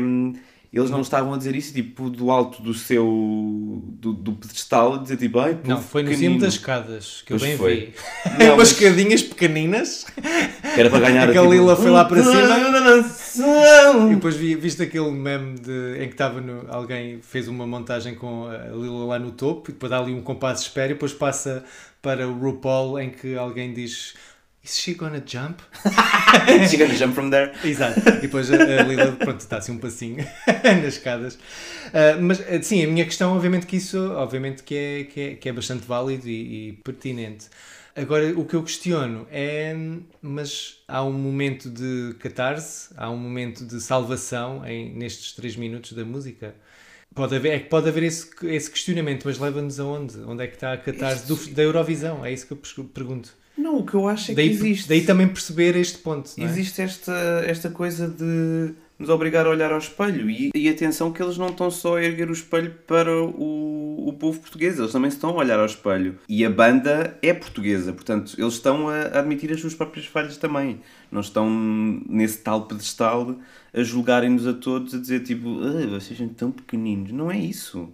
Eles 0.70 0.90
não 0.90 1.00
estavam 1.00 1.32
a 1.32 1.38
dizer 1.38 1.56
isso 1.56 1.72
tipo 1.72 2.10
do 2.10 2.30
alto 2.30 2.60
do 2.62 2.74
seu 2.74 3.82
do, 3.98 4.12
do 4.12 4.32
pedestal, 4.32 4.94
a 4.94 4.98
dizer 4.98 5.16
tipo, 5.16 5.38
ai, 5.38 5.58
Não, 5.64 5.80
foi 5.80 6.02
no 6.02 6.10
pequenino." 6.10 6.34
cimo 6.34 6.44
das 6.44 6.54
escadas 6.54 7.22
que 7.24 7.32
eu 7.32 7.38
Pois 7.38 7.48
bem 7.48 7.56
foi. 7.58 7.74
vi. 7.76 7.92
Não, 8.44 8.54
Umas 8.54 8.58
mas- 8.58 8.72
escadinhas 8.72 9.22
pequeninas. 9.22 10.04
Que 10.74 10.80
era 10.80 10.90
para 10.90 11.00
ganhar 11.00 11.28
Aquela 11.28 11.46
tipo, 11.46 11.54
Lila 11.54 11.74
foi 11.74 11.90
lá 11.90 12.04
para 12.04 12.22
cima. 12.22 13.02
cima. 13.08 14.10
E 14.10 14.14
depois 14.14 14.36
vi, 14.36 14.54
viste 14.56 14.82
aquele 14.82 15.10
meme 15.10 15.58
de, 15.58 15.96
em 16.02 16.06
que 16.06 16.14
estava 16.14 16.40
no, 16.40 16.66
alguém 16.68 17.20
fez 17.22 17.48
uma 17.48 17.66
montagem 17.66 18.14
com 18.14 18.46
a 18.46 18.58
Lila 18.68 19.06
lá 19.06 19.18
no 19.18 19.30
topo 19.32 19.70
e 19.70 19.72
depois 19.72 19.90
dá 19.90 19.98
ali 19.98 20.12
um 20.12 20.20
compasso 20.22 20.62
de 20.62 20.68
espera 20.68 20.90
e 20.90 20.94
depois 20.94 21.12
passa 21.12 21.64
para 22.02 22.28
o 22.28 22.38
RuPaul 22.38 22.98
em 23.00 23.10
que 23.10 23.34
alguém 23.36 23.72
diz 23.72 24.14
Is 24.68 24.78
she 24.80 24.92
gonna 24.94 25.22
jump? 25.24 25.62
She's 26.68 26.78
gonna 26.78 26.94
jump 26.94 27.14
from 27.14 27.30
there. 27.30 27.52
Exato. 27.64 28.00
E 28.06 28.20
depois 28.20 28.50
a, 28.52 28.56
a 28.56 28.82
Lila, 28.82 29.12
pronto, 29.12 29.40
está 29.40 29.56
assim 29.56 29.72
um 29.72 29.78
passinho 29.78 30.18
nas 30.62 30.94
escadas. 30.94 31.38
Ah, 31.94 32.18
mas, 32.20 32.38
ah, 32.40 32.62
sim, 32.62 32.84
a 32.84 32.88
minha 32.88 33.06
questão, 33.06 33.34
obviamente 33.34 33.66
que 33.66 33.76
isso, 33.76 33.98
obviamente 34.12 34.62
que 34.62 34.74
é, 34.74 35.04
que 35.04 35.20
é, 35.20 35.34
que 35.36 35.48
é 35.48 35.52
bastante 35.54 35.86
válido 35.86 36.28
e, 36.28 36.68
e 36.68 36.72
pertinente. 36.84 37.46
Agora, 37.96 38.28
o 38.38 38.44
que 38.44 38.54
eu 38.54 38.62
questiono 38.62 39.26
é, 39.30 39.74
mas 40.20 40.76
há 40.86 41.02
um 41.02 41.12
momento 41.14 41.70
de 41.70 42.14
catarse, 42.18 42.90
há 42.96 43.10
um 43.10 43.16
momento 43.16 43.64
de 43.64 43.80
salvação 43.80 44.64
em, 44.66 44.92
nestes 44.94 45.32
três 45.32 45.56
minutos 45.56 45.94
da 45.94 46.04
música? 46.04 46.54
Pode 47.14 47.34
haver, 47.34 47.52
é 47.54 47.58
que 47.58 47.70
pode 47.70 47.88
haver 47.88 48.02
esse, 48.02 48.28
esse 48.44 48.70
questionamento, 48.70 49.24
mas 49.24 49.38
leva-nos 49.38 49.80
aonde? 49.80 50.18
Onde 50.26 50.44
é 50.44 50.46
que 50.46 50.54
está 50.54 50.74
a 50.74 50.76
catarse 50.76 51.26
do- 51.26 51.54
da 51.54 51.62
Eurovisão? 51.62 52.22
É 52.24 52.30
isso 52.30 52.46
que 52.46 52.52
eu 52.52 52.84
pergunto. 52.84 53.30
Não, 53.58 53.78
o 53.78 53.84
que 53.84 53.94
eu 53.94 54.08
acho 54.08 54.30
é 54.30 54.34
daí, 54.34 54.48
que 54.48 54.54
existe. 54.54 54.88
daí 54.88 55.02
também 55.04 55.26
perceber 55.28 55.74
este 55.76 55.98
ponto. 55.98 56.30
é? 56.38 56.44
Existe 56.44 56.80
esta, 56.80 57.12
esta 57.44 57.68
coisa 57.68 58.08
de 58.08 58.72
nos 58.98 59.08
obrigar 59.08 59.46
a 59.46 59.50
olhar 59.50 59.72
ao 59.72 59.78
espelho. 59.78 60.28
E, 60.28 60.50
e 60.54 60.68
atenção 60.68 61.12
que 61.12 61.22
eles 61.22 61.38
não 61.38 61.48
estão 61.48 61.70
só 61.70 61.96
a 61.96 62.02
erguer 62.02 62.28
o 62.28 62.32
espelho 62.32 62.72
para 62.86 63.10
o, 63.22 64.08
o 64.08 64.12
povo 64.12 64.40
português, 64.40 64.78
eles 64.78 64.90
também 64.92 65.08
estão 65.08 65.30
a 65.30 65.34
olhar 65.34 65.58
ao 65.58 65.66
espelho. 65.66 66.18
E 66.28 66.44
a 66.44 66.50
banda 66.50 67.16
é 67.22 67.32
portuguesa, 67.32 67.92
portanto, 67.92 68.34
eles 68.38 68.54
estão 68.54 68.88
a, 68.88 68.96
a 69.02 69.18
admitir 69.20 69.52
as 69.52 69.60
suas 69.60 69.74
próprias 69.74 70.06
falhas 70.06 70.36
também. 70.36 70.80
Não 71.10 71.20
estão 71.20 71.48
nesse 72.08 72.38
tal 72.38 72.62
pedestal 72.66 73.36
a 73.72 73.82
julgarem-nos 73.82 74.46
a 74.46 74.52
todos, 74.52 74.94
a 74.94 74.98
dizer 74.98 75.20
tipo, 75.20 75.60
"Ah, 75.62 75.86
vocês 75.86 76.18
são 76.18 76.28
tão 76.28 76.50
pequeninos. 76.50 77.12
Não 77.12 77.30
é 77.30 77.38
isso. 77.38 77.88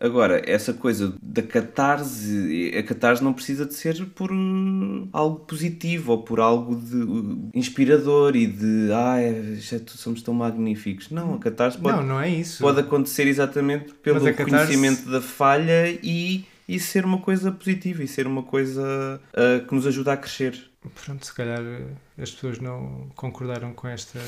Agora, 0.00 0.42
essa 0.50 0.72
coisa 0.72 1.12
da 1.22 1.42
catarse, 1.42 2.72
a 2.74 2.82
catarse 2.82 3.22
não 3.22 3.34
precisa 3.34 3.66
de 3.66 3.74
ser 3.74 4.06
por 4.14 4.32
uh, 4.32 5.08
algo 5.12 5.40
positivo 5.40 6.12
ou 6.12 6.22
por 6.22 6.40
algo 6.40 6.74
de 6.74 7.58
inspirador 7.58 8.34
e 8.34 8.46
de 8.46 8.90
ai, 8.92 9.56
já 9.56 9.78
somos 9.86 10.22
tão 10.22 10.32
magníficos. 10.32 11.10
Não, 11.10 11.34
a 11.34 11.38
catarse 11.38 11.76
pode, 11.76 11.98
Não, 11.98 12.02
não 12.06 12.20
é 12.20 12.30
isso. 12.30 12.62
pode 12.62 12.80
acontecer 12.80 13.26
exatamente 13.26 13.92
pelo 13.94 14.20
catarse- 14.20 14.38
reconhecimento 14.44 15.10
da 15.10 15.20
falha 15.20 15.88
e, 16.02 16.44
e 16.66 16.80
ser 16.80 17.04
uma 17.04 17.18
coisa 17.18 17.52
positiva 17.52 18.02
e 18.02 18.08
ser 18.08 18.26
uma 18.26 18.42
coisa 18.42 19.20
uh, 19.34 19.66
que 19.66 19.74
nos 19.74 19.86
ajuda 19.86 20.14
a 20.14 20.16
crescer. 20.16 20.70
Pronto, 21.04 21.26
se 21.26 21.34
calhar 21.34 21.60
eh, 21.60 22.22
as 22.22 22.30
pessoas 22.30 22.58
não 22.58 23.10
concordaram 23.14 23.74
com 23.74 23.86
esta. 23.86 24.18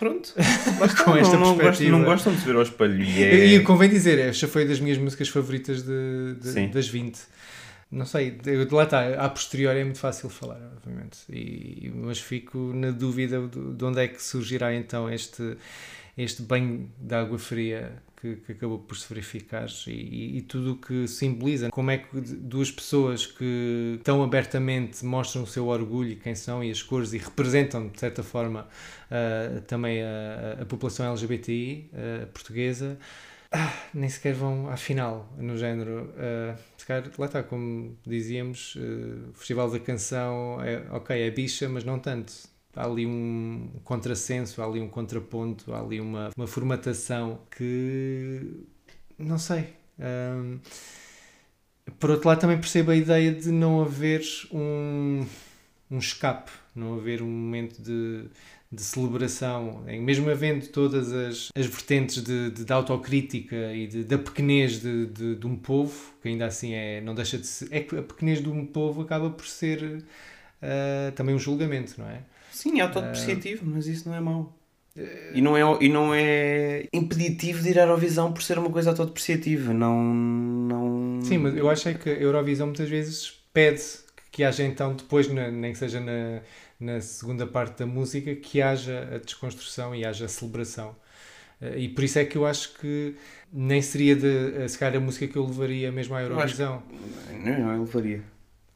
Pronto, 0.00 0.32
está. 0.36 1.04
Com 1.04 1.14
esta 1.16 1.34
não, 1.34 1.40
não, 1.40 1.46
gostam, 1.52 1.56
perspectiva. 1.58 1.98
não 1.98 2.04
gostam 2.04 2.32
de 2.34 2.40
se 2.40 2.46
ver 2.46 2.56
ao 2.56 2.62
espelho. 2.62 3.02
E 3.04 3.22
é... 3.22 3.46
E 3.54 3.60
convém 3.62 3.88
dizer, 3.88 4.18
esta 4.18 4.48
foi 4.48 4.64
das 4.66 4.80
minhas 4.80 4.98
músicas 4.98 5.28
favoritas 5.28 5.82
de, 5.82 6.34
de- 6.42 6.66
das 6.68 6.88
20. 6.88 7.18
Não 7.92 8.06
sei, 8.06 8.30
de- 8.30 8.66
lá 8.70 8.84
está, 8.84 9.08
a 9.24 9.28
posteriori 9.28 9.80
é 9.80 9.84
muito 9.84 9.98
fácil 9.98 10.28
falar, 10.30 10.58
obviamente. 10.76 11.18
E, 11.28 11.92
mas 11.94 12.18
fico 12.18 12.72
na 12.74 12.90
dúvida 12.92 13.40
de, 13.46 13.74
de 13.74 13.84
onde 13.84 14.00
é 14.00 14.08
que 14.08 14.22
surgirá 14.22 14.74
então 14.74 15.08
este, 15.12 15.56
este 16.16 16.42
banho 16.42 16.90
de 16.98 17.14
água 17.14 17.38
fria 17.38 17.92
que, 18.20 18.36
que 18.36 18.52
acabou 18.52 18.78
por 18.78 18.96
se 18.96 19.08
verificar 19.12 19.66
e, 19.86 20.38
e- 20.38 20.42
tudo 20.42 20.72
o 20.72 20.76
que 20.76 21.06
simboliza. 21.08 21.70
Como 21.70 21.90
é 21.90 21.98
que 21.98 22.20
duas 22.20 22.70
pessoas 22.70 23.26
que 23.26 24.00
tão 24.04 24.22
abertamente 24.22 25.04
mostram 25.04 25.42
o 25.44 25.46
seu 25.46 25.66
orgulho 25.68 26.10
e 26.10 26.16
quem 26.16 26.34
são 26.34 26.62
e 26.62 26.70
as 26.70 26.82
cores 26.82 27.12
e 27.12 27.18
representam, 27.18 27.88
de 27.88 27.98
certa 27.98 28.22
forma, 28.22 28.68
ah, 29.10 29.60
também 29.66 30.02
a, 30.02 30.58
a 30.62 30.66
população 30.66 31.06
LGBTI 31.06 31.90
ah, 31.94 32.26
portuguesa, 32.32 32.98
ah, 33.52 33.72
nem 33.94 34.08
sequer 34.08 34.34
vão 34.34 34.68
à 34.68 34.76
final, 34.76 35.32
no 35.38 35.56
género. 35.56 36.12
ah, 36.16 36.56
se 36.76 36.86
calhar, 36.86 37.10
lá 37.18 37.26
está, 37.26 37.42
como 37.42 37.96
dizíamos, 38.06 38.76
ah, 38.78 39.30
o 39.30 39.34
Festival 39.34 39.70
da 39.70 39.80
Canção 39.80 40.60
é 40.62 40.82
ok, 40.90 41.20
é 41.20 41.30
bicha, 41.30 41.68
mas 41.68 41.84
não 41.84 41.98
tanto. 41.98 42.32
Há 42.74 42.84
ali 42.86 43.06
um 43.06 43.68
contrassenso, 43.82 44.62
há 44.62 44.64
ali 44.64 44.80
um 44.80 44.88
contraponto, 44.88 45.72
há 45.72 45.80
ali 45.80 46.00
uma, 46.00 46.30
uma 46.36 46.46
formatação 46.46 47.40
que 47.50 48.64
não 49.18 49.38
sei. 49.38 49.74
ah, 49.98 50.58
por 51.98 52.10
outro 52.10 52.28
lado, 52.28 52.40
também 52.40 52.58
percebo 52.58 52.90
a 52.90 52.96
ideia 52.96 53.32
de 53.32 53.50
não 53.50 53.82
haver 53.82 54.22
um, 54.52 55.26
um 55.90 55.98
escape, 55.98 56.50
não 56.74 56.94
haver 56.94 57.22
um 57.22 57.28
momento 57.28 57.82
de, 57.82 58.26
de 58.70 58.82
celebração, 58.82 59.82
mesmo 60.00 60.30
havendo 60.30 60.68
todas 60.68 61.12
as, 61.12 61.48
as 61.54 61.66
vertentes 61.66 62.22
de, 62.22 62.50
de, 62.50 62.64
de 62.64 62.72
autocrítica 62.72 63.74
e 63.74 63.86
de, 63.86 64.04
da 64.04 64.18
pequenez 64.18 64.80
de, 64.80 65.06
de, 65.06 65.34
de 65.36 65.46
um 65.46 65.56
povo, 65.56 66.14
que 66.22 66.28
ainda 66.28 66.46
assim 66.46 66.74
é, 66.74 67.00
não 67.00 67.14
deixa 67.14 67.38
de 67.38 67.46
ser. 67.46 67.68
É 67.72 67.80
que 67.80 67.96
a 67.96 68.02
pequenez 68.02 68.40
de 68.40 68.48
um 68.48 68.64
povo 68.64 69.02
acaba 69.02 69.30
por 69.30 69.46
ser 69.46 70.04
ah, 70.62 71.12
também 71.14 71.34
um 71.34 71.38
julgamento, 71.38 71.94
não 71.98 72.08
é? 72.08 72.22
Sim, 72.62 72.78
é 72.78 72.82
autodepreciativo, 72.82 73.64
mas 73.66 73.86
isso 73.86 74.08
não 74.08 74.16
é 74.16 74.20
mau. 74.20 74.56
E 75.32 75.40
não, 75.40 75.56
é, 75.56 75.62
e 75.80 75.88
não 75.88 76.12
é 76.12 76.86
impeditivo 76.92 77.62
de 77.62 77.70
ir 77.70 77.78
à 77.78 77.82
Eurovisão 77.82 78.32
por 78.32 78.42
ser 78.42 78.58
uma 78.58 78.70
coisa 78.70 78.90
autodepreciativa. 78.90 79.72
Não, 79.72 80.02
não... 80.02 81.20
Sim, 81.22 81.38
mas 81.38 81.56
eu 81.56 81.70
acho 81.70 81.94
que 81.94 82.10
a 82.10 82.12
Eurovisão 82.14 82.66
muitas 82.66 82.88
vezes 82.88 83.30
pede 83.52 83.80
que 84.32 84.42
haja 84.44 84.64
então 84.64 84.94
depois, 84.94 85.28
na- 85.32 85.50
nem 85.50 85.72
que 85.72 85.78
seja 85.78 86.00
na, 86.00 86.40
na 86.78 87.00
segunda 87.00 87.46
parte 87.46 87.78
da 87.78 87.86
música, 87.86 88.34
que 88.34 88.60
haja 88.60 89.08
a 89.14 89.18
desconstrução 89.18 89.94
e 89.94 90.04
haja 90.04 90.24
a 90.26 90.28
celebração. 90.28 90.96
Eh, 91.60 91.80
E 91.80 91.88
por 91.88 92.04
isso 92.04 92.18
é 92.18 92.24
que 92.24 92.36
eu 92.38 92.46
acho 92.46 92.74
que 92.78 93.14
nem 93.52 93.82
seria 93.82 94.16
de, 94.16 94.26
eh, 94.62 94.68
se 94.68 94.78
calhar 94.78 94.96
a 94.96 95.04
música 95.04 95.26
que 95.28 95.36
eu 95.36 95.46
levaria 95.46 95.92
mesmo 95.92 96.14
à 96.14 96.22
Eurovisão. 96.22 96.82
Não, 97.44 97.58
não, 97.58 97.72
eu 97.74 97.80
levaria. 97.84 98.22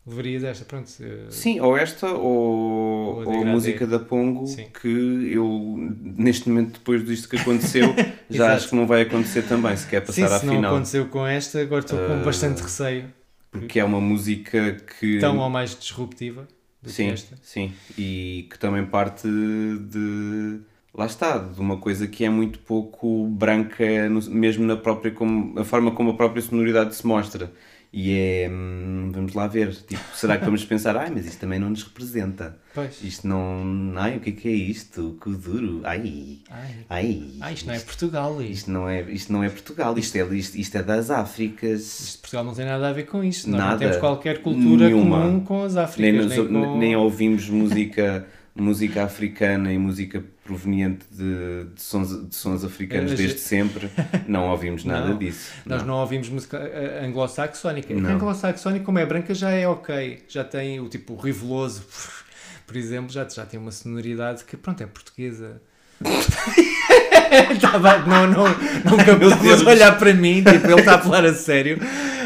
Levaria 0.06 0.38
desta, 0.38 0.64
pronto. 0.66 0.90
Sim, 1.30 1.60
ou 1.60 1.76
esta 1.76 2.06
ou, 2.12 3.16
Ou 3.16 3.22
a 3.22 3.24
ou 3.24 3.32
a 3.32 3.36
Degradê. 3.38 3.50
música 3.52 3.86
da 3.86 3.98
Pongo, 3.98 4.46
Sim. 4.46 4.66
que 4.80 4.88
eu, 5.32 5.76
neste 6.16 6.48
momento, 6.48 6.74
depois 6.74 7.04
disto 7.04 7.28
que 7.28 7.36
aconteceu, 7.36 7.94
já 8.30 8.54
acho 8.54 8.68
que 8.68 8.76
não 8.76 8.86
vai 8.86 9.02
acontecer 9.02 9.42
também, 9.42 9.74
se 9.76 9.86
quer 9.86 10.04
Sim, 10.06 10.22
passar 10.22 10.36
à 10.36 10.38
se 10.40 10.46
não 10.46 10.54
final. 10.56 10.74
aconteceu 10.74 11.08
com 11.08 11.26
esta, 11.26 11.60
agora 11.60 11.80
estou 11.80 11.98
com 11.98 12.12
Eh, 12.12 12.24
bastante 12.24 12.60
receio. 12.62 13.12
Porque 13.50 13.78
é 13.80 13.84
uma 13.84 14.00
música 14.00 14.72
que. 14.98 15.18
Tão 15.20 15.38
ou 15.38 15.48
mais 15.48 15.78
disruptiva 15.78 16.46
do 16.82 16.90
Sim, 16.90 17.06
que 17.06 17.12
esta. 17.14 17.36
sim. 17.42 17.72
E 17.96 18.46
que 18.50 18.58
também 18.58 18.84
parte 18.84 19.26
de. 19.28 20.60
Lá 20.92 21.06
está, 21.06 21.38
de 21.38 21.58
uma 21.60 21.78
coisa 21.78 22.06
que 22.06 22.24
é 22.24 22.30
muito 22.30 22.58
pouco 22.60 23.26
branca, 23.28 23.84
mesmo 24.28 24.64
na 24.64 24.76
própria. 24.76 25.10
Como, 25.12 25.58
a 25.58 25.64
forma 25.64 25.90
como 25.92 26.10
a 26.10 26.14
própria 26.14 26.42
sonoridade 26.42 26.94
se 26.94 27.06
mostra. 27.06 27.52
E 27.96 28.12
é. 28.18 28.48
hum, 28.50 29.12
vamos 29.14 29.34
lá 29.34 29.46
ver. 29.46 29.72
Tipo, 29.72 30.02
será 30.16 30.36
que 30.36 30.44
vamos 30.44 30.64
pensar, 30.64 30.96
ai, 30.96 31.10
mas 31.14 31.26
isto 31.26 31.38
também 31.38 31.60
não 31.60 31.70
nos 31.70 31.84
representa? 31.84 32.58
Pois. 32.74 33.00
Isto 33.04 33.28
não. 33.28 33.92
Ai, 33.94 34.16
o 34.16 34.20
que 34.20 34.30
é 34.30 34.32
que 34.32 34.48
é 34.48 34.52
isto? 34.52 35.16
Que 35.22 35.30
duro. 35.30 35.80
Ai. 35.84 36.38
Ai, 36.50 36.74
Ai. 36.90 37.24
ah, 37.40 37.52
isto 37.52 37.66
não 37.68 37.74
é 37.74 37.78
Portugal. 37.78 38.42
Isto, 38.42 38.50
Isto 38.52 38.70
não 38.72 38.88
é, 38.88 39.02
isto 39.02 39.32
não 39.32 39.44
é 39.44 39.48
Portugal, 39.48 39.96
isto 39.96 40.16
é, 40.16 40.24
isto, 40.34 40.56
isto 40.58 40.76
é 40.76 40.82
das 40.82 41.08
Áfricas. 41.08 42.00
isto 42.00 42.20
Portugal 42.22 42.44
não 42.44 42.52
tem 42.54 42.64
nada 42.66 42.88
a 42.88 42.92
ver 42.92 43.04
com 43.06 43.22
isto. 43.22 43.48
Nós 43.48 43.60
não 43.60 43.66
Nada. 43.66 43.78
temos 43.78 43.96
qualquer 43.98 44.42
cultura 44.42 44.86
Nenhuma. 44.86 45.20
comum 45.20 45.40
com 45.44 45.62
as 45.62 45.74
Nem, 45.74 45.84
Áfricas. 45.84 46.24
nos- 46.36 46.50
Nem, 46.50 46.62
com... 46.64 46.78
nem 46.78 46.96
ouvimos 46.96 47.48
música, 47.48 48.26
música 48.54 49.02
africana 49.04 49.72
e 49.72 49.78
música 49.78 50.24
proveniente 50.44 51.04
de, 51.10 51.64
de, 51.74 51.82
sons, 51.82 52.28
de 52.28 52.34
sons 52.34 52.64
africanos 52.64 53.12
Eh, 53.12 53.16
desde 53.16 53.40
sempre. 53.40 53.90
Não 54.28 54.48
ouvimos 54.50 54.84
nada 54.84 55.08
Não. 55.08 55.18
disso. 55.18 55.52
Nós 55.66 55.82
não 55.82 55.94
ouvimos 55.94 56.28
música 56.28 56.58
eh, 56.58 57.04
anglo-saxónica. 57.04 57.92
Não. 57.92 58.10
A 58.10 58.12
anglo-saxónica, 58.12 58.84
como 58.84 58.98
é 58.98 59.06
branca, 59.06 59.34
já 59.34 59.50
é 59.50 59.66
ok. 59.66 60.24
Já 60.28 60.44
tem 60.44 60.78
o 60.80 60.88
tipo 60.88 61.16
Riveloso, 61.16 61.82
por 62.66 62.76
exemplo, 62.76 63.10
já, 63.10 63.28
já 63.28 63.44
tem 63.44 63.58
uma 63.58 63.72
sonoridade 63.72 64.44
que, 64.44 64.56
pronto, 64.56 64.82
é 64.82 64.86
portuguesa. 64.86 65.60
Tava, 67.60 67.98
não, 68.00 68.26
não, 68.26 68.44
não 68.44 69.66
a 69.66 69.70
olhar 69.70 69.98
para 69.98 70.12
mim, 70.14 70.42
tipo, 70.44 70.66
ele 70.66 70.80
está 70.80 70.96
a 70.96 70.98
falar 70.98 71.24
a 71.24 71.34
sério. 71.34 71.78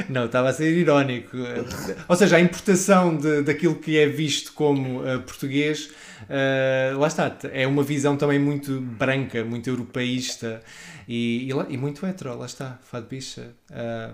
Não, 0.09 0.27
estava 0.27 0.49
a 0.49 0.53
ser 0.53 0.77
irónico. 0.77 1.37
Ou 2.09 2.17
seja, 2.17 2.37
a 2.37 2.41
importação 2.41 3.17
de, 3.17 3.43
daquilo 3.43 3.77
que 3.77 3.99
é 3.99 4.07
visto 4.07 4.53
como 4.53 5.07
eh, 5.07 5.19
português, 5.19 5.91
eh, 6.29 6.93
lá 6.97 7.07
está, 7.07 7.37
é 7.53 7.67
uma 7.67 7.83
visão 7.83 8.17
também 8.17 8.39
muito 8.39 8.81
branca, 8.81 9.45
muito 9.45 9.69
europeísta 9.69 10.63
e, 11.07 11.51
e, 11.51 11.75
e 11.75 11.77
muito 11.77 12.07
hetero, 12.07 12.37
lá 12.37 12.47
está, 12.47 12.79
Fado 12.83 13.07
Bicha, 13.07 13.51
ah, 13.71 14.13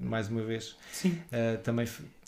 mais 0.00 0.28
uma 0.28 0.42
vez. 0.42 0.76
Sim. 0.92 1.18
Ah, 1.32 1.58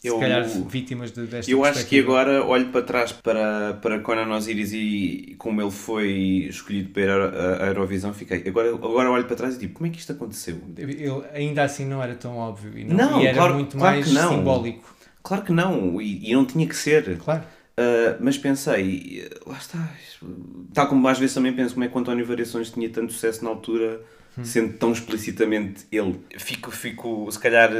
também, 0.04 0.08
se 0.08 0.08
Eu- 0.08 0.18
calhar, 0.20 0.68
vítimas 0.68 1.10
de, 1.12 1.26
desta 1.26 1.50
Eu 1.50 1.64
acho 1.64 1.86
que 1.86 1.98
agora 1.98 2.44
olho 2.44 2.66
para 2.68 2.82
trás 2.82 3.12
para, 3.12 3.74
para 3.80 4.00
Conan 4.00 4.34
Osiris 4.36 4.72
e 4.72 5.34
como 5.38 5.60
ele 5.62 5.70
foi 5.70 6.46
escolhido 6.48 6.90
para 6.90 7.64
à 7.64 7.66
Eurovisão, 7.68 8.12
fiquei. 8.12 8.44
Agora, 8.46 8.68
agora 8.74 9.10
olho 9.10 9.24
para 9.24 9.36
trás 9.36 9.56
e 9.56 9.58
tipo, 9.58 9.74
como 9.74 9.86
é 9.86 9.90
que 9.90 9.98
isto 9.98 10.12
aconteceu? 10.12 10.58
Ele 10.76 11.10
ainda 11.32 11.62
assim 11.64 11.84
não 11.86 12.02
era 12.02 12.14
tão 12.14 12.36
óbvio 12.36 12.76
e, 12.78 12.84
não, 12.84 12.96
Não, 12.96 13.20
e 13.22 13.26
era 13.26 13.36
claro- 13.36 13.54
muito 13.54 13.76
claro 13.76 13.96
mais 13.96 14.08
simbólico. 14.08 14.94
Claro 15.22 15.42
que 15.42 15.52
não, 15.52 16.00
e, 16.02 16.30
e 16.30 16.34
não 16.34 16.44
tinha 16.44 16.66
que 16.66 16.76
ser. 16.76 17.16
Claro. 17.18 17.42
Uh, 17.76 18.16
mas 18.20 18.38
pensei, 18.38 19.28
lá 19.46 19.56
está, 19.58 19.90
tal 20.72 20.86
como 20.86 21.08
às 21.08 21.18
vezes 21.18 21.34
também 21.34 21.52
penso 21.52 21.74
como 21.74 21.84
é 21.84 21.88
que 21.88 21.96
o 21.96 21.98
António 21.98 22.24
Variações 22.24 22.70
tinha 22.70 22.88
tanto 22.88 23.12
sucesso 23.12 23.42
na 23.44 23.50
altura, 23.50 24.00
Hum. 24.36 24.44
sendo 24.44 24.72
tão 24.78 24.90
explicitamente 24.92 25.86
ele. 25.92 26.20
Fico, 26.38 26.70
fico, 26.72 27.30
se 27.30 27.38
calhar, 27.38 27.70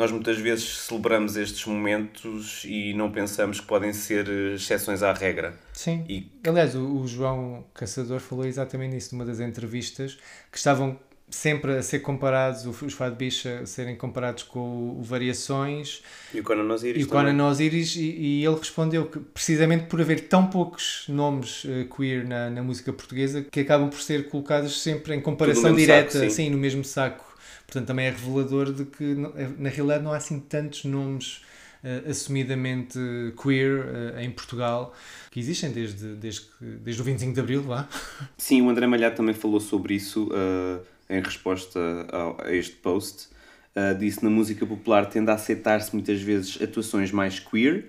Nós 0.00 0.10
muitas 0.10 0.38
vezes 0.38 0.78
celebramos 0.78 1.36
estes 1.36 1.66
momentos 1.66 2.62
e 2.64 2.94
não 2.94 3.12
pensamos 3.12 3.60
que 3.60 3.66
podem 3.66 3.92
ser 3.92 4.26
eh, 4.26 4.54
exceções 4.54 5.02
à 5.02 5.12
regra. 5.12 5.52
Sim. 5.74 6.06
E 6.08 6.26
Aliás, 6.48 6.74
o, 6.74 7.02
o 7.02 7.06
João 7.06 7.66
Caçador 7.74 8.18
falou 8.18 8.46
exatamente 8.46 8.94
nisso 8.94 9.14
numa 9.14 9.26
das 9.26 9.40
entrevistas, 9.40 10.18
que 10.50 10.56
estavam 10.56 10.98
sempre 11.28 11.76
a 11.76 11.82
ser 11.82 11.98
comparados, 11.98 12.64
os 12.64 12.94
Fado 12.94 13.14
Bicha 13.14 13.60
a 13.62 13.66
serem 13.66 13.94
comparados 13.94 14.42
com 14.42 14.98
o 14.98 15.02
Variações 15.02 16.02
E 16.32 16.40
o 16.40 16.42
Conan 16.42 16.72
Osiris 16.72 17.02
e 17.02 17.04
o. 17.04 17.08
Conan 17.08 17.46
Osiris, 17.46 17.96
e, 17.96 18.00
e 18.00 18.44
ele 18.44 18.56
respondeu 18.56 19.04
que 19.04 19.18
precisamente 19.18 19.84
por 19.84 20.00
haver 20.00 20.28
tão 20.28 20.46
poucos 20.46 21.04
nomes 21.08 21.66
eh, 21.68 21.86
queer 21.94 22.26
na, 22.26 22.48
na 22.48 22.62
música 22.62 22.90
portuguesa, 22.90 23.42
que 23.42 23.60
acabam 23.60 23.90
por 23.90 24.00
ser 24.00 24.30
colocados 24.30 24.80
sempre 24.80 25.14
em 25.14 25.20
comparação 25.20 25.74
direta, 25.74 26.12
saco, 26.12 26.24
sim. 26.24 26.30
sim, 26.30 26.48
no 26.48 26.56
mesmo 26.56 26.82
saco. 26.82 27.29
Portanto, 27.70 27.86
também 27.86 28.06
é 28.06 28.10
revelador 28.10 28.72
de 28.72 28.84
que, 28.84 29.16
eh, 29.36 29.48
na 29.56 29.68
realidade, 29.70 30.02
não 30.02 30.12
há 30.12 30.16
assim 30.16 30.40
tantos 30.40 30.84
nomes 30.84 31.44
eh, 31.84 32.02
assumidamente 32.10 32.98
queer 33.40 33.86
eh, 34.16 34.24
em 34.24 34.30
Portugal, 34.32 34.92
que 35.30 35.38
existem 35.38 35.70
desde, 35.70 36.16
desde, 36.16 36.46
desde 36.60 37.00
o 37.00 37.04
25 37.04 37.32
de 37.32 37.40
Abril, 37.40 37.64
lá. 37.66 37.88
Sim, 38.36 38.62
o 38.62 38.68
André 38.68 38.88
Malhado 38.88 39.14
também 39.14 39.34
falou 39.34 39.60
sobre 39.60 39.94
isso 39.94 40.24
uh, 40.32 40.84
em 41.08 41.22
resposta 41.22 41.78
ao- 42.10 42.40
a 42.44 42.52
este 42.52 42.74
post. 42.74 43.28
Uh, 43.76 43.96
disse 43.96 44.24
na 44.24 44.30
música 44.30 44.66
popular 44.66 45.06
tende 45.06 45.30
a 45.30 45.34
aceitar-se 45.34 45.94
muitas 45.94 46.20
vezes 46.20 46.60
atuações 46.60 47.12
mais 47.12 47.38
queer, 47.38 47.84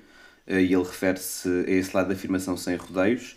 uh, 0.47 0.53
e 0.59 0.71
ele 0.71 0.83
refere-se 0.83 1.49
a 1.67 1.71
esse 1.71 1.95
lado 1.95 2.07
da 2.09 2.13
afirmação 2.13 2.55
sem 2.55 2.75
rodeios, 2.75 3.35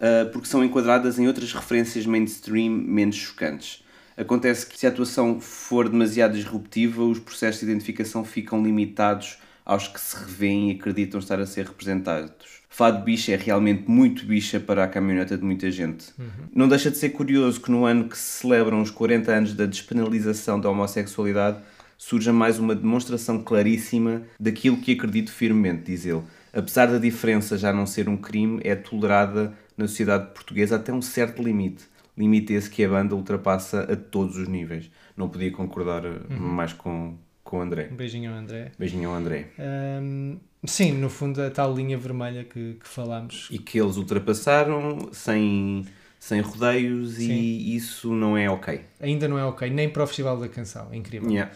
uh, 0.00 0.30
porque 0.32 0.48
são 0.48 0.64
enquadradas 0.64 1.18
em 1.18 1.26
outras 1.26 1.52
referências 1.52 2.06
mainstream 2.06 2.70
menos 2.70 3.16
chocantes. 3.16 3.81
Acontece 4.22 4.64
que 4.64 4.78
se 4.78 4.86
a 4.86 4.88
atuação 4.88 5.40
for 5.40 5.88
demasiado 5.88 6.34
disruptiva, 6.34 7.02
os 7.02 7.18
processos 7.18 7.60
de 7.60 7.66
identificação 7.66 8.24
ficam 8.24 8.62
limitados 8.62 9.36
aos 9.64 9.88
que 9.88 10.00
se 10.00 10.16
revêem 10.16 10.70
e 10.70 10.74
acreditam 10.76 11.18
estar 11.18 11.40
a 11.40 11.46
ser 11.46 11.66
representados. 11.66 12.62
Fado 12.68 13.02
bicha 13.02 13.32
é 13.32 13.36
realmente 13.36 13.90
muito 13.90 14.24
bicha 14.24 14.60
para 14.60 14.84
a 14.84 14.88
caminhoneta 14.88 15.36
de 15.36 15.44
muita 15.44 15.72
gente. 15.72 16.06
Não 16.54 16.68
deixa 16.68 16.88
de 16.88 16.98
ser 16.98 17.10
curioso 17.10 17.60
que 17.60 17.70
no 17.70 17.84
ano 17.84 18.08
que 18.08 18.16
se 18.16 18.40
celebram 18.40 18.80
os 18.80 18.92
40 18.92 19.32
anos 19.32 19.54
da 19.54 19.66
despenalização 19.66 20.60
da 20.60 20.70
homossexualidade 20.70 21.58
surja 21.98 22.32
mais 22.32 22.60
uma 22.60 22.76
demonstração 22.76 23.42
claríssima 23.42 24.22
daquilo 24.38 24.76
que 24.76 24.92
acredito 24.92 25.32
firmemente, 25.32 25.82
diz 25.82 26.06
ele. 26.06 26.22
Apesar 26.52 26.86
da 26.86 26.98
diferença 26.98 27.58
já 27.58 27.72
não 27.72 27.86
ser 27.86 28.08
um 28.08 28.16
crime, 28.16 28.60
é 28.62 28.76
tolerada 28.76 29.52
na 29.76 29.88
sociedade 29.88 30.32
portuguesa 30.32 30.76
até 30.76 30.92
um 30.92 31.02
certo 31.02 31.42
limite. 31.42 31.90
Limite 32.16 32.52
esse 32.52 32.68
que 32.68 32.84
a 32.84 32.88
banda 32.88 33.14
ultrapassa 33.14 33.82
a 33.90 33.96
todos 33.96 34.36
os 34.36 34.46
níveis. 34.46 34.90
Não 35.16 35.28
podia 35.28 35.50
concordar 35.50 36.04
eh, 36.04 36.20
mais 36.38 36.72
com, 36.72 37.16
com 37.42 37.58
o 37.58 37.60
André. 37.62 37.88
Um 37.90 37.96
beijinho 37.96 38.30
ao 38.30 38.36
André. 38.36 38.72
Beijinho 38.78 39.08
ao 39.08 39.16
André. 39.16 39.48
Ahm, 39.58 40.36
sim, 40.64 40.92
no 40.92 41.08
fundo, 41.08 41.40
a 41.42 41.50
tal 41.50 41.74
linha 41.74 41.96
vermelha 41.96 42.44
que, 42.44 42.74
que 42.74 42.86
falámos. 42.86 43.48
E 43.50 43.58
que 43.58 43.80
eles 43.80 43.96
ultrapassaram 43.96 45.08
sem, 45.10 45.86
sem 46.18 46.42
rodeios 46.42 47.14
Sim. 47.14 47.32
e 47.32 47.76
isso 47.76 48.12
não 48.14 48.36
é 48.36 48.50
ok. 48.50 48.80
Ainda 49.00 49.26
não 49.26 49.38
é 49.38 49.44
ok, 49.44 49.70
nem 49.70 49.88
para 49.88 50.04
o 50.04 50.06
Festival 50.06 50.38
da 50.38 50.48
Canção. 50.48 50.88
É 50.92 50.96
incrível. 50.96 51.30
Yeah. 51.30 51.50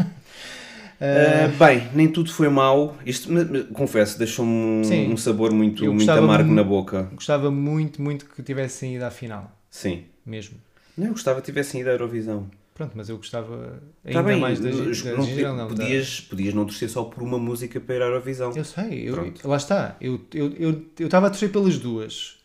Uh, 0.00 1.56
bem, 1.62 1.88
nem 1.94 2.08
tudo 2.08 2.32
foi 2.32 2.48
mau. 2.48 2.96
Isto, 3.04 3.28
confesso, 3.74 4.18
deixou-me 4.18 4.50
um, 4.50 5.12
um 5.12 5.16
sabor 5.18 5.52
muito, 5.52 5.84
muito 5.92 6.10
amargo 6.10 6.50
na 6.54 6.64
boca. 6.64 7.10
Gostava 7.12 7.50
muito, 7.50 8.00
muito 8.00 8.24
que 8.24 8.42
tivessem 8.42 8.96
ido 8.96 9.04
à 9.04 9.10
final. 9.10 9.59
Sim. 9.70 10.04
Mesmo. 10.26 10.56
Não, 10.96 11.06
eu 11.06 11.12
gostava 11.12 11.40
que 11.40 11.46
tivessem 11.46 11.80
ido 11.80 11.88
à 11.90 11.92
Eurovisão. 11.92 12.50
Pronto, 12.74 12.92
mas 12.94 13.08
eu 13.08 13.16
gostava 13.18 13.80
Tá 14.02 14.08
ainda 14.08 14.22
bem, 14.22 14.40
mais 14.40 14.58
da, 14.58 14.70
não- 14.70 14.78
da 14.78 15.12
não- 15.44 15.56
não, 15.56 15.68
tá? 15.68 15.74
podias, 15.74 16.20
podias 16.22 16.54
não 16.54 16.64
torcer 16.64 16.88
só 16.88 17.04
por 17.04 17.22
uma 17.22 17.38
música 17.38 17.78
para 17.78 17.94
ir 17.96 18.02
à 18.02 18.06
Eurovisão. 18.06 18.52
Eu 18.56 18.64
sei, 18.64 19.08
eu, 19.08 19.14
Pronto. 19.14 19.46
lá 19.48 19.56
está. 19.56 19.96
Eu 20.00 20.20
eu 20.32 20.52
eu 20.58 20.86
eu 20.98 21.06
estava 21.06 21.26
a 21.26 21.30
torcer 21.30 21.50
pelas 21.52 21.78
duas. 21.78 22.38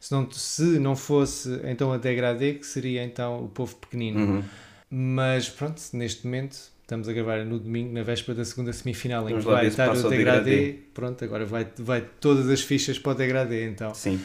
Se 0.00 0.10
não, 0.10 0.28
se 0.32 0.62
não 0.80 0.96
fosse 0.96 1.60
então 1.64 1.92
a 1.92 1.98
Degradê, 1.98 2.54
que 2.54 2.66
seria 2.66 3.04
então 3.04 3.44
o 3.44 3.48
povo 3.48 3.76
pequenino. 3.76 4.18
Uhum. 4.18 4.42
Mas 4.90 5.48
pronto, 5.48 5.80
neste 5.92 6.24
momento 6.26 6.56
estamos 6.80 7.08
a 7.08 7.12
gravar 7.12 7.44
no 7.44 7.58
domingo, 7.58 7.92
na 7.92 8.02
véspera 8.02 8.36
da 8.36 8.44
segunda 8.44 8.72
semifinal, 8.72 9.28
em 9.28 9.38
que 9.38 9.44
vai 9.44 9.66
estar 9.66 9.90
o 9.90 9.94
Degradê. 10.08 10.50
Degradê. 10.50 10.78
Pronto, 10.92 11.24
agora 11.24 11.44
vai, 11.46 11.66
vai 11.78 12.00
todas 12.20 12.48
as 12.48 12.60
fichas 12.62 12.98
para 12.98 13.12
o 13.12 13.14
Degradê 13.14 13.68
então. 13.68 13.94
Sim. 13.94 14.20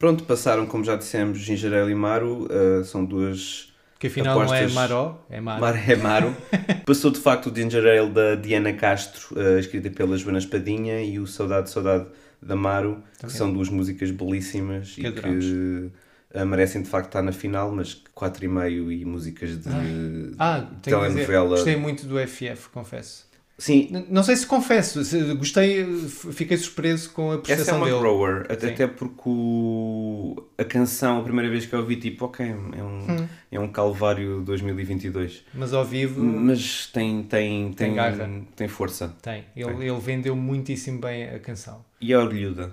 Pronto, 0.00 0.24
passaram, 0.24 0.66
como 0.66 0.82
já 0.82 0.96
dissemos, 0.96 1.38
Gingerel 1.38 1.88
e 1.90 1.94
Maru. 1.94 2.48
uh, 2.50 2.82
são 2.84 3.04
duas 3.04 3.72
Que 3.98 4.06
afinal 4.08 4.34
não 4.34 4.42
é 4.54 4.60
Apostas- 4.60 4.72
Maró, 4.72 5.26
é 5.30 5.40
Maro. 5.42 5.60
Mar 5.60 5.90
é 5.90 5.94
Maru. 5.96 6.34
Passou 6.86 7.10
de 7.10 7.20
facto 7.20 7.50
o 7.50 7.54
Ginger 7.54 7.84
Ale 7.86 8.10
da 8.10 8.34
Diana 8.34 8.72
Castro, 8.72 9.38
eh, 9.38 9.60
escrita 9.60 9.90
pela 9.90 10.16
Joana 10.16 10.38
Espadinha, 10.38 11.02
e 11.02 11.18
o 11.18 11.26
Saudade, 11.26 11.68
Saudade 11.70 12.06
da 12.40 12.56
Maru, 12.56 13.02
que 13.12 13.18
Também. 13.20 13.36
são 13.36 13.52
duas 13.52 13.68
músicas 13.68 14.10
belíssimas 14.10 14.92
Que 14.94 15.02
e 15.02 15.06
adoramos. 15.06 15.44
que 15.44 15.90
eh, 16.32 16.44
merecem 16.46 16.80
de 16.82 16.88
facto 16.88 17.08
estar 17.08 17.20
na 17.22 17.32
final, 17.32 17.70
mas 17.70 18.02
4,5 18.14 18.90
e 18.90 19.04
músicas 19.04 19.50
de 19.62 19.68
Ah, 20.38 20.60
tenho 20.80 20.98
que 20.98 21.08
dizer, 21.08 21.26
telenovela. 21.26 21.48
gostei 21.50 21.76
muito 21.76 22.06
do 22.06 22.18
FF, 22.18 22.70
confesso. 22.70 23.28
Sim, 23.60 24.06
Não 24.08 24.22
sei 24.22 24.36
se 24.36 24.46
confesso, 24.46 25.00
gostei, 25.36 25.84
fiquei 26.32 26.56
surpreso 26.56 27.10
com 27.10 27.32
a 27.32 27.42
essa 27.46 27.72
é 27.72 27.74
uma 27.74 27.84
dele. 27.84 27.98
grower, 27.98 28.46
até, 28.48 28.68
até 28.72 28.86
porque 28.86 29.20
o- 29.26 30.42
a 30.56 30.64
canção, 30.64 31.18
a 31.20 31.22
primeira 31.22 31.50
vez 31.50 31.66
que 31.66 31.74
eu 31.74 31.80
ouvi, 31.80 31.96
tipo, 31.96 32.24
ok, 32.24 32.46
é 32.46 32.54
um, 32.82 33.06
Hum. 33.10 33.28
é 33.52 33.60
um 33.60 33.68
Calvário 33.70 34.40
2022. 34.40 35.44
Mas 35.52 35.74
ao 35.74 35.84
vivo 35.84 36.22
Mas 36.24 36.86
tem, 36.86 37.22
tem, 37.22 37.70
Tem 37.74 37.94
tem, 37.94 38.44
tem 38.56 38.66
força. 38.68 39.14
tem. 39.20 39.44
Ele, 39.54 39.86
ele 39.88 40.00
vendeu 40.00 40.34
muitíssimo 40.34 40.98
bem 40.98 41.24
a 41.28 41.38
canção. 41.38 41.84
E 42.00 42.14
é 42.14 42.18
orgulhuda. 42.18 42.72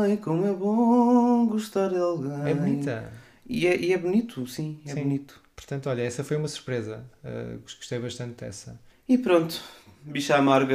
Ai, 0.00 0.16
como 0.18 0.46
é 0.46 0.52
bom 0.52 1.46
gostar 1.48 1.88
de 1.88 1.96
alguém. 1.98 2.30
É 2.48 2.54
bonita. 2.54 3.12
E 3.44 3.66
é, 3.66 3.76
e 3.76 3.92
é 3.92 3.98
bonito, 3.98 4.46
sim, 4.46 4.78
é 4.86 4.90
Sim. 4.94 5.02
bonito. 5.02 5.40
Portanto, 5.56 5.88
olha, 5.88 6.02
essa 6.02 6.22
foi 6.22 6.36
uma 6.36 6.46
surpresa. 6.48 7.04
Uh, 7.24 7.58
gostei 7.60 7.98
bastante 7.98 8.36
dessa. 8.44 8.78
E 9.08 9.16
pronto, 9.18 9.60
bicha 10.02 10.36
amarga 10.36 10.74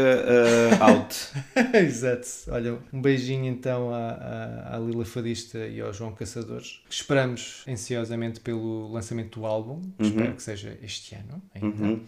uh, 0.79 0.83
out. 0.83 1.15
Exato. 1.77 2.27
Olha, 2.49 2.77
um 2.93 3.01
beijinho 3.01 3.45
então 3.45 3.93
à, 3.93 4.09
à, 4.71 4.75
à 4.75 4.79
Lila 4.79 5.03
Fadista 5.05 5.57
e 5.59 5.81
ao 5.81 5.91
João 5.93 6.13
Caçadores. 6.13 6.81
Esperamos 6.89 7.63
ansiosamente 7.67 8.39
pelo 8.39 8.91
lançamento 8.91 9.39
do 9.39 9.45
álbum. 9.45 9.81
Espero 9.99 10.33
que 10.33 10.43
seja 10.43 10.77
este 10.81 11.15
ano 11.15 11.41
ainda. 11.53 11.83
Uhum. 11.83 12.01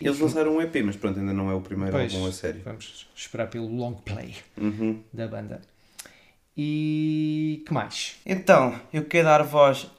Eles 0.00 0.18
lançaram 0.20 0.56
um 0.56 0.60
EP, 0.60 0.76
mas 0.84 0.94
pronto, 0.94 1.18
ainda 1.18 1.32
não 1.32 1.50
é 1.50 1.54
o 1.54 1.60
primeiro 1.60 1.92
Pois, 1.92 2.12
álbum 2.14 2.26
a 2.26 2.32
sério. 2.32 2.60
vamos 2.64 3.08
esperar 3.16 3.48
pelo 3.48 3.66
long 3.66 3.94
play 3.94 4.34
Uhum. 4.58 5.02
da 5.12 5.26
banda. 5.26 5.62
E 6.56 7.62
que 7.66 7.72
mais? 7.72 8.16
Então, 8.24 8.78
eu 8.92 9.04
quero 9.04 9.26
dar 9.26 9.42
voz. 9.42 9.90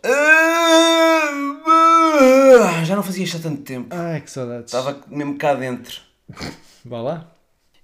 Já 2.86 2.96
não 2.96 3.04
fazia 3.04 3.24
isto 3.24 3.38
há 3.38 3.40
tanto 3.40 3.62
tempo. 3.64 3.94
Ai, 3.96 4.22
que 4.22 4.32
saudades. 4.32 4.74
Estava 4.74 5.02
mesmo 5.08 5.38
cá 5.38 5.54
dentro. 5.54 6.02
Vá 6.86 7.02
lá. 7.02 7.32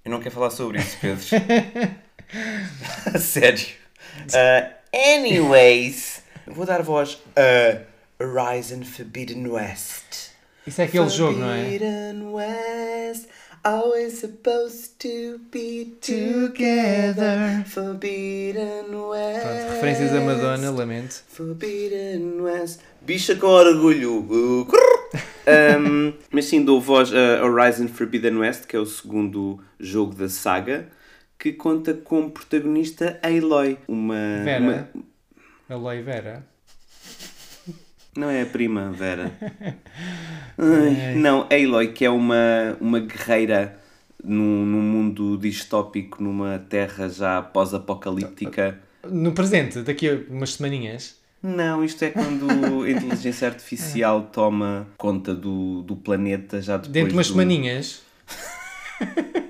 Eu 0.04 0.10
não 0.10 0.20
quero 0.20 0.34
falar 0.34 0.50
sobre 0.50 0.78
isso, 0.78 0.98
Pedro. 1.00 1.24
Sério. 3.20 3.66
Uh, 4.28 4.74
anyways, 4.92 6.22
vou 6.46 6.66
dar 6.66 6.82
voz 6.82 7.18
a 7.36 7.80
Horizon 8.22 8.82
Forbidden 8.82 9.46
West. 9.46 10.30
Isso 10.66 10.80
é 10.80 10.84
aquele 10.84 11.08
jogo, 11.08 11.38
não 11.38 11.50
é? 11.50 11.62
Forbidden 11.62 12.22
West, 12.32 13.26
always 13.64 14.18
supposed 14.20 14.98
to 15.00 15.38
be 15.50 15.96
Together. 16.00 17.64
Forbidden 17.66 18.94
West. 19.08 19.40
Pronto, 19.42 19.72
referências 19.72 20.12
a 20.12 20.20
Madonna, 20.20 20.70
lamento. 20.70 21.22
Forbidden 21.28 22.40
West. 22.42 22.80
Bicha 23.00 23.34
com 23.36 23.46
orgulho. 23.48 24.66
Um, 25.46 26.14
mas 26.32 26.46
sim, 26.46 26.64
dou 26.64 26.80
voz 26.80 27.12
a 27.12 27.44
Horizon 27.44 27.86
Forbidden 27.86 28.38
West, 28.38 28.64
que 28.66 28.74
é 28.74 28.78
o 28.78 28.86
segundo 28.86 29.62
jogo 29.78 30.14
da 30.14 30.26
saga, 30.28 30.88
que 31.38 31.52
conta 31.52 31.92
como 31.92 32.30
protagonista 32.30 33.20
Aloy, 33.22 33.76
uma. 33.86 34.42
Vera. 34.42 34.60
uma- 34.64 34.88
Aloe 35.68 36.02
Vera. 36.02 36.46
Não 38.16 38.30
é 38.30 38.42
a 38.42 38.46
prima, 38.46 38.90
Vera. 38.92 39.32
Ai, 40.58 41.14
não, 41.16 41.46
Aloy, 41.50 41.88
que 41.88 42.04
é 42.04 42.10
uma, 42.10 42.76
uma 42.80 43.00
guerreira 43.00 43.78
num, 44.22 44.64
num 44.64 44.80
mundo 44.82 45.36
distópico, 45.36 46.22
numa 46.22 46.58
terra 46.68 47.08
já 47.08 47.42
pós-apocalíptica. 47.42 48.78
No 49.08 49.32
presente, 49.32 49.80
daqui 49.82 50.08
a 50.08 50.18
umas 50.30 50.54
semaninhas. 50.54 51.16
Não, 51.42 51.84
isto 51.84 52.02
é 52.04 52.10
quando 52.10 52.48
a 52.84 52.90
inteligência 52.90 53.48
artificial 53.48 54.22
toma 54.32 54.86
conta 54.96 55.34
do, 55.34 55.82
do 55.82 55.94
planeta 55.96 56.62
já 56.62 56.76
depois 56.78 56.92
Dentro 56.92 57.08
de 57.10 57.14
umas 57.16 57.26
do... 57.26 57.32
semaninhas. 57.32 58.02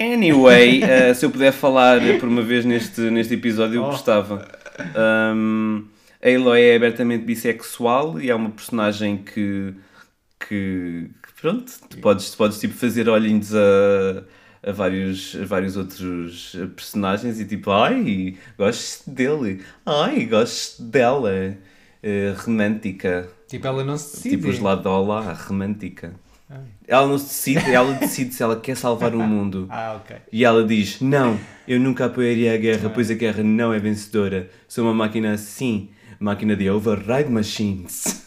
Anyway, 0.00 0.82
eh, 0.84 1.12
se 1.12 1.26
eu 1.26 1.30
puder 1.30 1.50
falar 1.52 2.00
por 2.20 2.28
uma 2.28 2.40
vez 2.40 2.64
neste, 2.64 3.00
neste 3.10 3.34
episódio, 3.34 3.76
eu 3.78 3.82
Oh. 3.82 3.90
gostava. 3.90 4.46
Um, 5.34 5.84
a 6.22 6.28
Aloy 6.28 6.60
é 6.60 6.76
abertamente 6.76 7.24
bissexual 7.24 8.20
e 8.20 8.30
é 8.30 8.34
uma 8.34 8.50
personagem 8.50 9.18
que, 9.18 9.74
que, 10.40 11.10
que 11.22 11.28
Pronto, 11.40 11.72
tu 11.88 11.98
podes, 11.98 12.30
tu 12.30 12.36
podes 12.36 12.58
tipo, 12.58 12.74
fazer 12.74 13.08
olhinhos 13.08 13.54
a, 13.54 14.24
a, 14.62 14.72
vários, 14.72 15.36
a 15.40 15.44
vários 15.44 15.76
outros 15.76 16.56
personagens 16.74 17.38
e 17.38 17.44
tipo, 17.44 17.70
ai, 17.70 18.36
gosto 18.58 19.08
dele, 19.08 19.62
ai, 19.86 20.24
gosto 20.24 20.82
dela, 20.82 21.56
eh, 22.02 22.34
romântica. 22.38 23.28
Tipo, 23.46 23.68
ela 23.68 23.84
não 23.84 23.96
se 23.96 24.16
decide. 24.16 24.36
Tipo, 24.36 24.48
os 24.48 24.58
Ladola, 24.58 25.32
romântica. 25.32 26.12
Ela 26.86 27.06
não 27.06 27.18
se 27.18 27.26
decide, 27.26 27.72
ela 27.72 27.92
decide 27.94 28.34
se 28.34 28.42
ela 28.42 28.58
quer 28.58 28.76
salvar 28.76 29.14
o 29.14 29.20
mundo. 29.20 29.68
Ah, 29.70 30.00
ok. 30.02 30.16
E 30.32 30.44
ela 30.44 30.64
diz: 30.64 31.00
Não, 31.00 31.38
eu 31.68 31.78
nunca 31.78 32.06
apoiaria 32.06 32.54
a 32.54 32.56
guerra, 32.56 32.90
pois 32.90 33.10
a 33.10 33.14
guerra 33.14 33.42
não 33.42 33.72
é 33.72 33.78
vencedora. 33.78 34.50
Sou 34.66 34.84
uma 34.84 34.94
máquina 34.94 35.32
assim, 35.32 35.90
máquina 36.20 36.56
de 36.56 36.68
override 36.70 37.30
machines. 37.30 38.26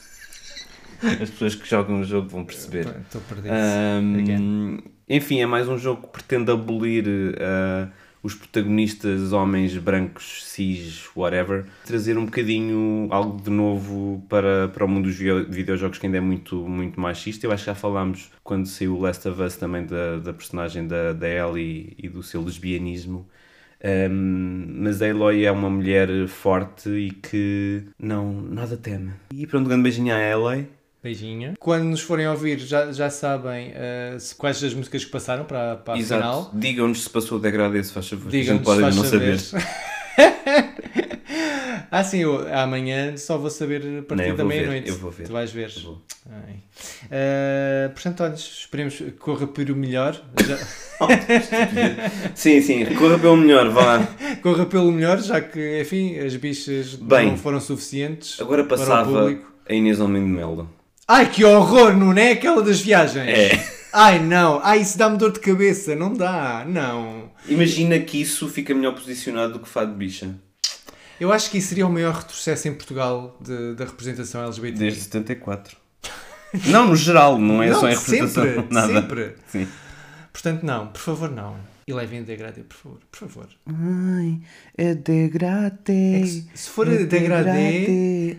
As 1.04 1.30
pessoas 1.32 1.56
que 1.56 1.68
jogam 1.68 2.02
o 2.02 2.04
jogo 2.04 2.30
vão 2.30 2.46
perceber. 2.46 2.88
Estou 3.06 3.22
perdido. 3.22 3.52
Again. 3.52 4.80
enfim, 5.10 5.42
é 5.42 5.46
mais 5.48 5.68
um 5.68 5.78
jogo 5.78 6.04
que 6.04 6.10
pretende 6.10 6.52
abolir 6.52 7.06
ah, 7.40 7.90
os 8.22 8.36
protagonistas 8.36 9.34
homens 9.34 9.76
brancos, 9.78 10.44
cis, 10.46 11.10
whatever. 11.16 11.66
Trazer 11.86 12.20
um 12.20 12.26
bocadinho 12.26 13.08
algo 13.10 13.42
de 13.42 13.50
novo 13.50 14.24
para, 14.30 14.68
para 14.68 14.86
o 14.86 14.88
mundo 14.88 15.06
dos 15.06 15.16
video- 15.16 15.50
videojogos 15.50 15.98
que 15.98 16.06
ainda 16.06 16.20
é 16.20 16.22
muito, 16.22 16.56
muito 16.68 17.02
machista. 17.02 17.48
Eu 17.48 17.52
acho 17.52 17.64
que 17.64 17.72
já 17.72 17.76
falámos 17.76 18.30
quando 18.44 18.68
saiu 18.68 18.96
o 18.96 19.02
Last 19.02 19.28
of 19.28 19.42
Us 19.42 19.56
também 19.56 19.84
da, 19.88 20.18
da 20.20 20.32
personagem 20.34 20.86
da, 20.88 21.14
da 21.14 21.28
Ellie 21.28 21.96
e 21.98 22.08
do 22.08 22.22
seu 22.22 22.44
lesbianismo. 22.44 23.28
Ahm, 23.84 24.66
mas 24.84 25.02
a 25.02 25.08
Eloy 25.08 25.44
é 25.46 25.52
uma 25.52 25.70
mulher 25.70 26.10
forte 26.28 26.90
e 26.90 27.12
que 27.12 27.84
não, 28.00 28.32
nada 28.42 28.78
teme. 28.78 29.12
E 29.34 29.48
pronto, 29.48 29.66
um 29.66 29.70
grande 29.70 29.84
beijinho 29.84 30.14
à 30.14 30.20
Eloy. 30.20 30.68
Beijinho. 31.04 31.54
Quando 31.60 31.86
nos 31.86 32.02
forem 32.02 32.28
ouvir, 32.28 32.60
já, 32.60 32.92
já 32.92 33.10
sabem 33.10 33.74
se- 34.20 34.36
quais 34.36 34.64
as 34.64 34.72
músicas 34.76 35.04
que 35.04 35.10
passaram 35.10 35.46
para, 35.46 35.78
para 35.78 35.96
a 35.96 35.98
Exato. 35.98 36.22
final. 36.22 36.52
Digam-nos 36.54 37.04
se 37.04 37.10
passou 37.10 37.40
o 37.40 37.42
degradê, 37.42 37.84
se 37.84 37.92
faz 37.92 38.08
favor. 38.08 38.28
a 38.28 38.32
gente 38.32 38.42
Digam-nos, 38.42 38.64
pode 38.64 38.82
faz 38.82 38.96
não 38.96 39.04
saber. 39.04 39.38
ah, 41.92 42.04
sim, 42.06 42.20
eu, 42.20 42.48
amanhã 42.58 43.18
só 43.18 43.38
vou 43.38 43.50
saber 43.50 44.00
a 44.00 44.04
partir 44.04 44.30
Não, 44.30 44.36
da 44.38 44.46
meia-noite. 44.46 44.88
eu 44.90 44.98
vou 44.98 45.12
ver. 45.12 45.26
Tu 45.26 45.34
vais 45.34 45.52
ver. 45.52 45.70
Vou. 45.84 46.02
Eh, 47.12 47.90
portanto, 47.94 48.24
olha, 48.24 48.34
esperemos 48.34 48.96
que 48.96 49.12
corra 49.12 49.46
para 49.46 49.74
o 49.74 49.76
melhor. 49.76 50.22
Já- 50.48 50.58
Sim, 52.36 52.62
sim, 52.62 52.86
corra 52.96 53.20
pelo 53.20 53.36
melhor, 53.36 53.70
vá. 53.70 54.08
corra 54.42 54.66
pelo 54.66 54.92
melhor, 54.92 55.20
já 55.20 55.42
que, 55.42 55.82
enfim, 55.82 56.18
as 56.18 56.36
bichas 56.36 56.96
Bem, 56.96 57.32
não 57.32 57.38
foram 57.38 57.60
suficientes 57.60 58.40
Agora 58.40 58.64
passava 58.64 59.38
a 59.68 59.74
Inês 59.74 59.98
de 59.98 60.08
Melo. 60.08 60.70
Ai, 61.08 61.30
que 61.30 61.44
horror, 61.44 61.94
não 61.98 62.14
é 62.14 62.32
aquela 62.32 62.62
das 62.62 62.80
viagens? 62.80 63.28
É. 63.28 63.82
Ai, 63.92 64.20
não. 64.20 64.62
Ai, 64.64 64.80
isso 64.80 64.98
dá-me 64.98 65.18
dor 65.18 65.34
de 65.34 65.40
cabeça. 65.42 65.96
Não 65.96 66.14
dá, 66.14 66.64
não. 66.66 67.30
Imagina 67.50 68.00
que 68.00 68.22
isso 68.22 68.48
fica 68.48 68.74
melhor 68.74 68.94
posicionado 68.94 69.54
do 69.54 69.60
que 69.60 69.68
Fado 69.68 69.92
de 69.92 69.98
Bicha. 69.98 70.36
Eu 71.22 71.32
acho 71.32 71.52
que 71.52 71.60
isso 71.60 71.68
seria 71.70 71.86
o 71.86 71.92
maior 71.92 72.16
retrocesso 72.16 72.68
em 72.68 72.74
Portugal 72.74 73.38
de- 73.40 73.76
da 73.76 73.86
representação 73.86 74.44
LGBT. 74.44 74.78
Desde 74.80 75.02
74. 75.02 75.78
Não, 76.68 76.88
no 76.88 76.96
geral, 76.96 77.38
não 77.38 77.62
é 77.62 77.70
Não, 77.70 77.80
só 77.80 77.88
em 77.90 77.94
representação. 77.96 78.44
sempre, 78.44 78.68
nada. 78.74 78.94
sempre. 79.02 79.36
Sim. 79.48 79.68
Portanto, 80.34 80.64
não, 80.64 80.88
por 80.88 81.00
favor, 81.00 81.30
não. 81.30 81.56
E 81.88 81.94
levem 81.94 82.20
a 82.20 82.24
degradê, 82.24 82.62
por 82.64 82.76
favor, 82.78 83.00
por 83.12 83.20
favor. 83.20 83.48
Ai, 83.68 84.40
é 84.78 84.96
degradê. 84.96 86.22
É 86.22 86.26
se- 86.26 86.48
se 86.56 86.70
for 86.70 86.88
a 86.90 86.92
degradê, 86.96 88.32
é- 88.32 88.38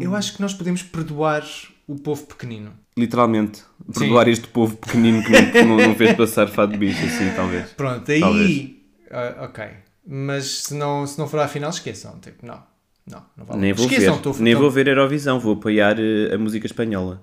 eu 0.00 0.14
acho 0.14 0.34
que 0.34 0.40
nós 0.42 0.52
podemos 0.54 0.82
perdoar 0.82 1.44
o 1.86 1.96
povo 1.96 2.24
pequenino. 2.26 2.72
Literalmente, 2.96 3.62
perdoar 3.98 4.28
este 4.28 4.46
povo 4.48 4.76
pequenino 4.76 5.22
que 5.24 5.30
não, 5.30 5.50
que 5.52 5.62
não, 5.62 5.76
não 5.78 5.94
fez 5.94 6.14
passar 6.16 6.48
Fado 6.48 6.72
de 6.72 6.78
Bicha, 6.78 7.08
sim, 7.08 7.30
talvez. 7.34 7.70
Pronto, 7.70 8.10
aí. 8.10 8.20
Talvez. 8.20 8.70
ah, 9.10 9.44
ok. 9.44 9.64
Mas 10.10 10.62
se 10.64 10.74
não, 10.74 11.06
se 11.06 11.18
não 11.18 11.28
for 11.28 11.38
à 11.40 11.46
final, 11.48 11.68
esqueçam. 11.70 12.18
Tipo, 12.18 12.46
não. 12.46 12.62
Não, 13.06 13.22
não 13.36 13.44
vale. 13.44 13.60
Nem 13.60 13.72
vou 13.74 13.84
esqueçam, 13.86 14.14
ver, 14.14 14.16
estou- 14.18 14.34
nem 14.38 14.52
estou- 14.52 14.62
vou 14.62 14.70
ver 14.70 14.88
Eurovisão, 14.88 15.38
vou 15.38 15.54
apoiar 15.54 15.96
eh, 15.98 16.34
a 16.34 16.38
música 16.38 16.66
espanhola. 16.66 17.22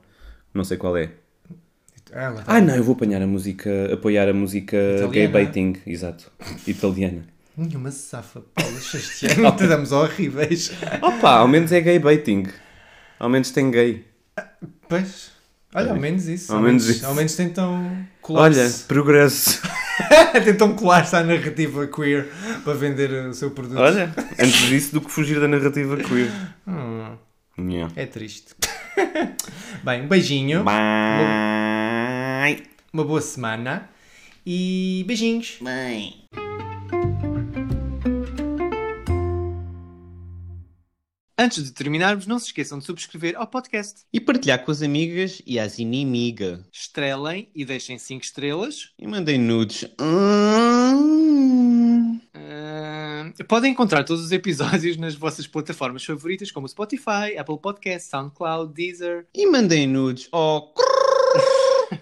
Não 0.53 0.63
sei 0.63 0.77
qual 0.77 0.95
é. 0.97 1.11
Ela 2.11 2.43
Ah, 2.47 2.61
não, 2.61 2.75
eu 2.75 2.83
vou 2.83 2.93
apanhar 2.95 3.21
a 3.21 3.27
música, 3.27 3.69
apoiar 3.93 4.29
a 4.29 4.33
música 4.33 4.77
gay 5.11 5.27
baiting, 5.27 5.75
exato, 5.85 6.31
italiana. 6.65 7.23
Nenhuma 7.57 7.91
safa, 7.91 8.41
Paula 8.53 8.79
Chastiano. 8.79 9.51
Te 9.57 9.67
damos 9.67 9.91
horríveis. 9.91 10.71
Opa, 11.01 11.31
ao 11.39 11.47
menos 11.47 11.71
é 11.71 11.81
gay 11.81 11.99
baiting. 11.99 12.45
Ao 13.19 13.29
menos 13.29 13.49
tem 13.51 13.69
gay. 13.71 14.05
Pois. 14.87 15.31
Olha, 15.73 15.91
ao 15.91 15.97
menos 15.99 16.27
isso. 16.27 16.53
Ao 16.53 16.61
menos 16.61 16.87
isso. 16.87 17.05
Ao 17.05 17.13
menos 17.13 17.35
tentam 17.35 17.73
Olha, 17.75 18.07
colar-se. 18.21 18.83
progresso. 18.85 19.61
tentam 20.43 20.75
colar-se 20.75 21.15
à 21.15 21.23
narrativa 21.23 21.87
queer 21.87 22.27
para 22.63 22.73
vender 22.73 23.11
o 23.27 23.33
seu 23.33 23.51
produto. 23.51 23.79
Olha, 23.79 24.13
antes 24.39 24.61
disso 24.67 24.93
do 24.93 25.01
que 25.01 25.11
fugir 25.11 25.39
da 25.39 25.47
narrativa 25.47 25.97
queer. 25.97 26.31
Hum, 26.67 27.15
Yeah. 27.57 27.89
é 27.95 28.05
triste. 28.05 28.53
Bem, 29.83 30.01
um 30.03 30.07
beijinho. 30.09 30.61
Bye. 30.65 30.75
Uma 32.91 33.05
boa 33.05 33.21
semana. 33.21 33.89
E 34.45 35.05
beijinhos. 35.07 35.59
Antes 41.45 41.63
de 41.63 41.71
terminarmos, 41.71 42.25
não 42.25 42.39
se 42.39 42.47
esqueçam 42.47 42.79
de 42.79 42.85
subscrever 42.85 43.35
ao 43.37 43.45
podcast. 43.45 44.01
E 44.11 44.19
partilhar 44.19 44.65
com 44.65 44.71
as 44.71 44.81
amigas 44.81 45.43
e 45.45 45.59
as 45.59 45.77
inimigas. 45.77 46.59
Estrelem 46.73 47.49
e 47.53 47.63
deixem 47.63 47.99
5 47.99 48.23
estrelas. 48.23 48.89
E 48.97 49.05
mandem 49.05 49.37
nudes. 49.37 49.85
Hum. 50.01 52.19
Ah, 52.33 53.31
podem 53.47 53.73
encontrar 53.73 54.03
todos 54.03 54.25
os 54.25 54.31
episódios 54.31 54.97
nas 54.97 55.13
vossas 55.13 55.45
plataformas 55.45 56.03
favoritas, 56.03 56.49
como 56.49 56.67
Spotify, 56.67 57.37
Apple 57.37 57.59
Podcasts, 57.61 58.09
SoundCloud, 58.09 58.73
Deezer. 58.73 59.27
E 59.31 59.45
mandem 59.45 59.85
nudes. 59.85 60.27
Oh, 60.31 60.73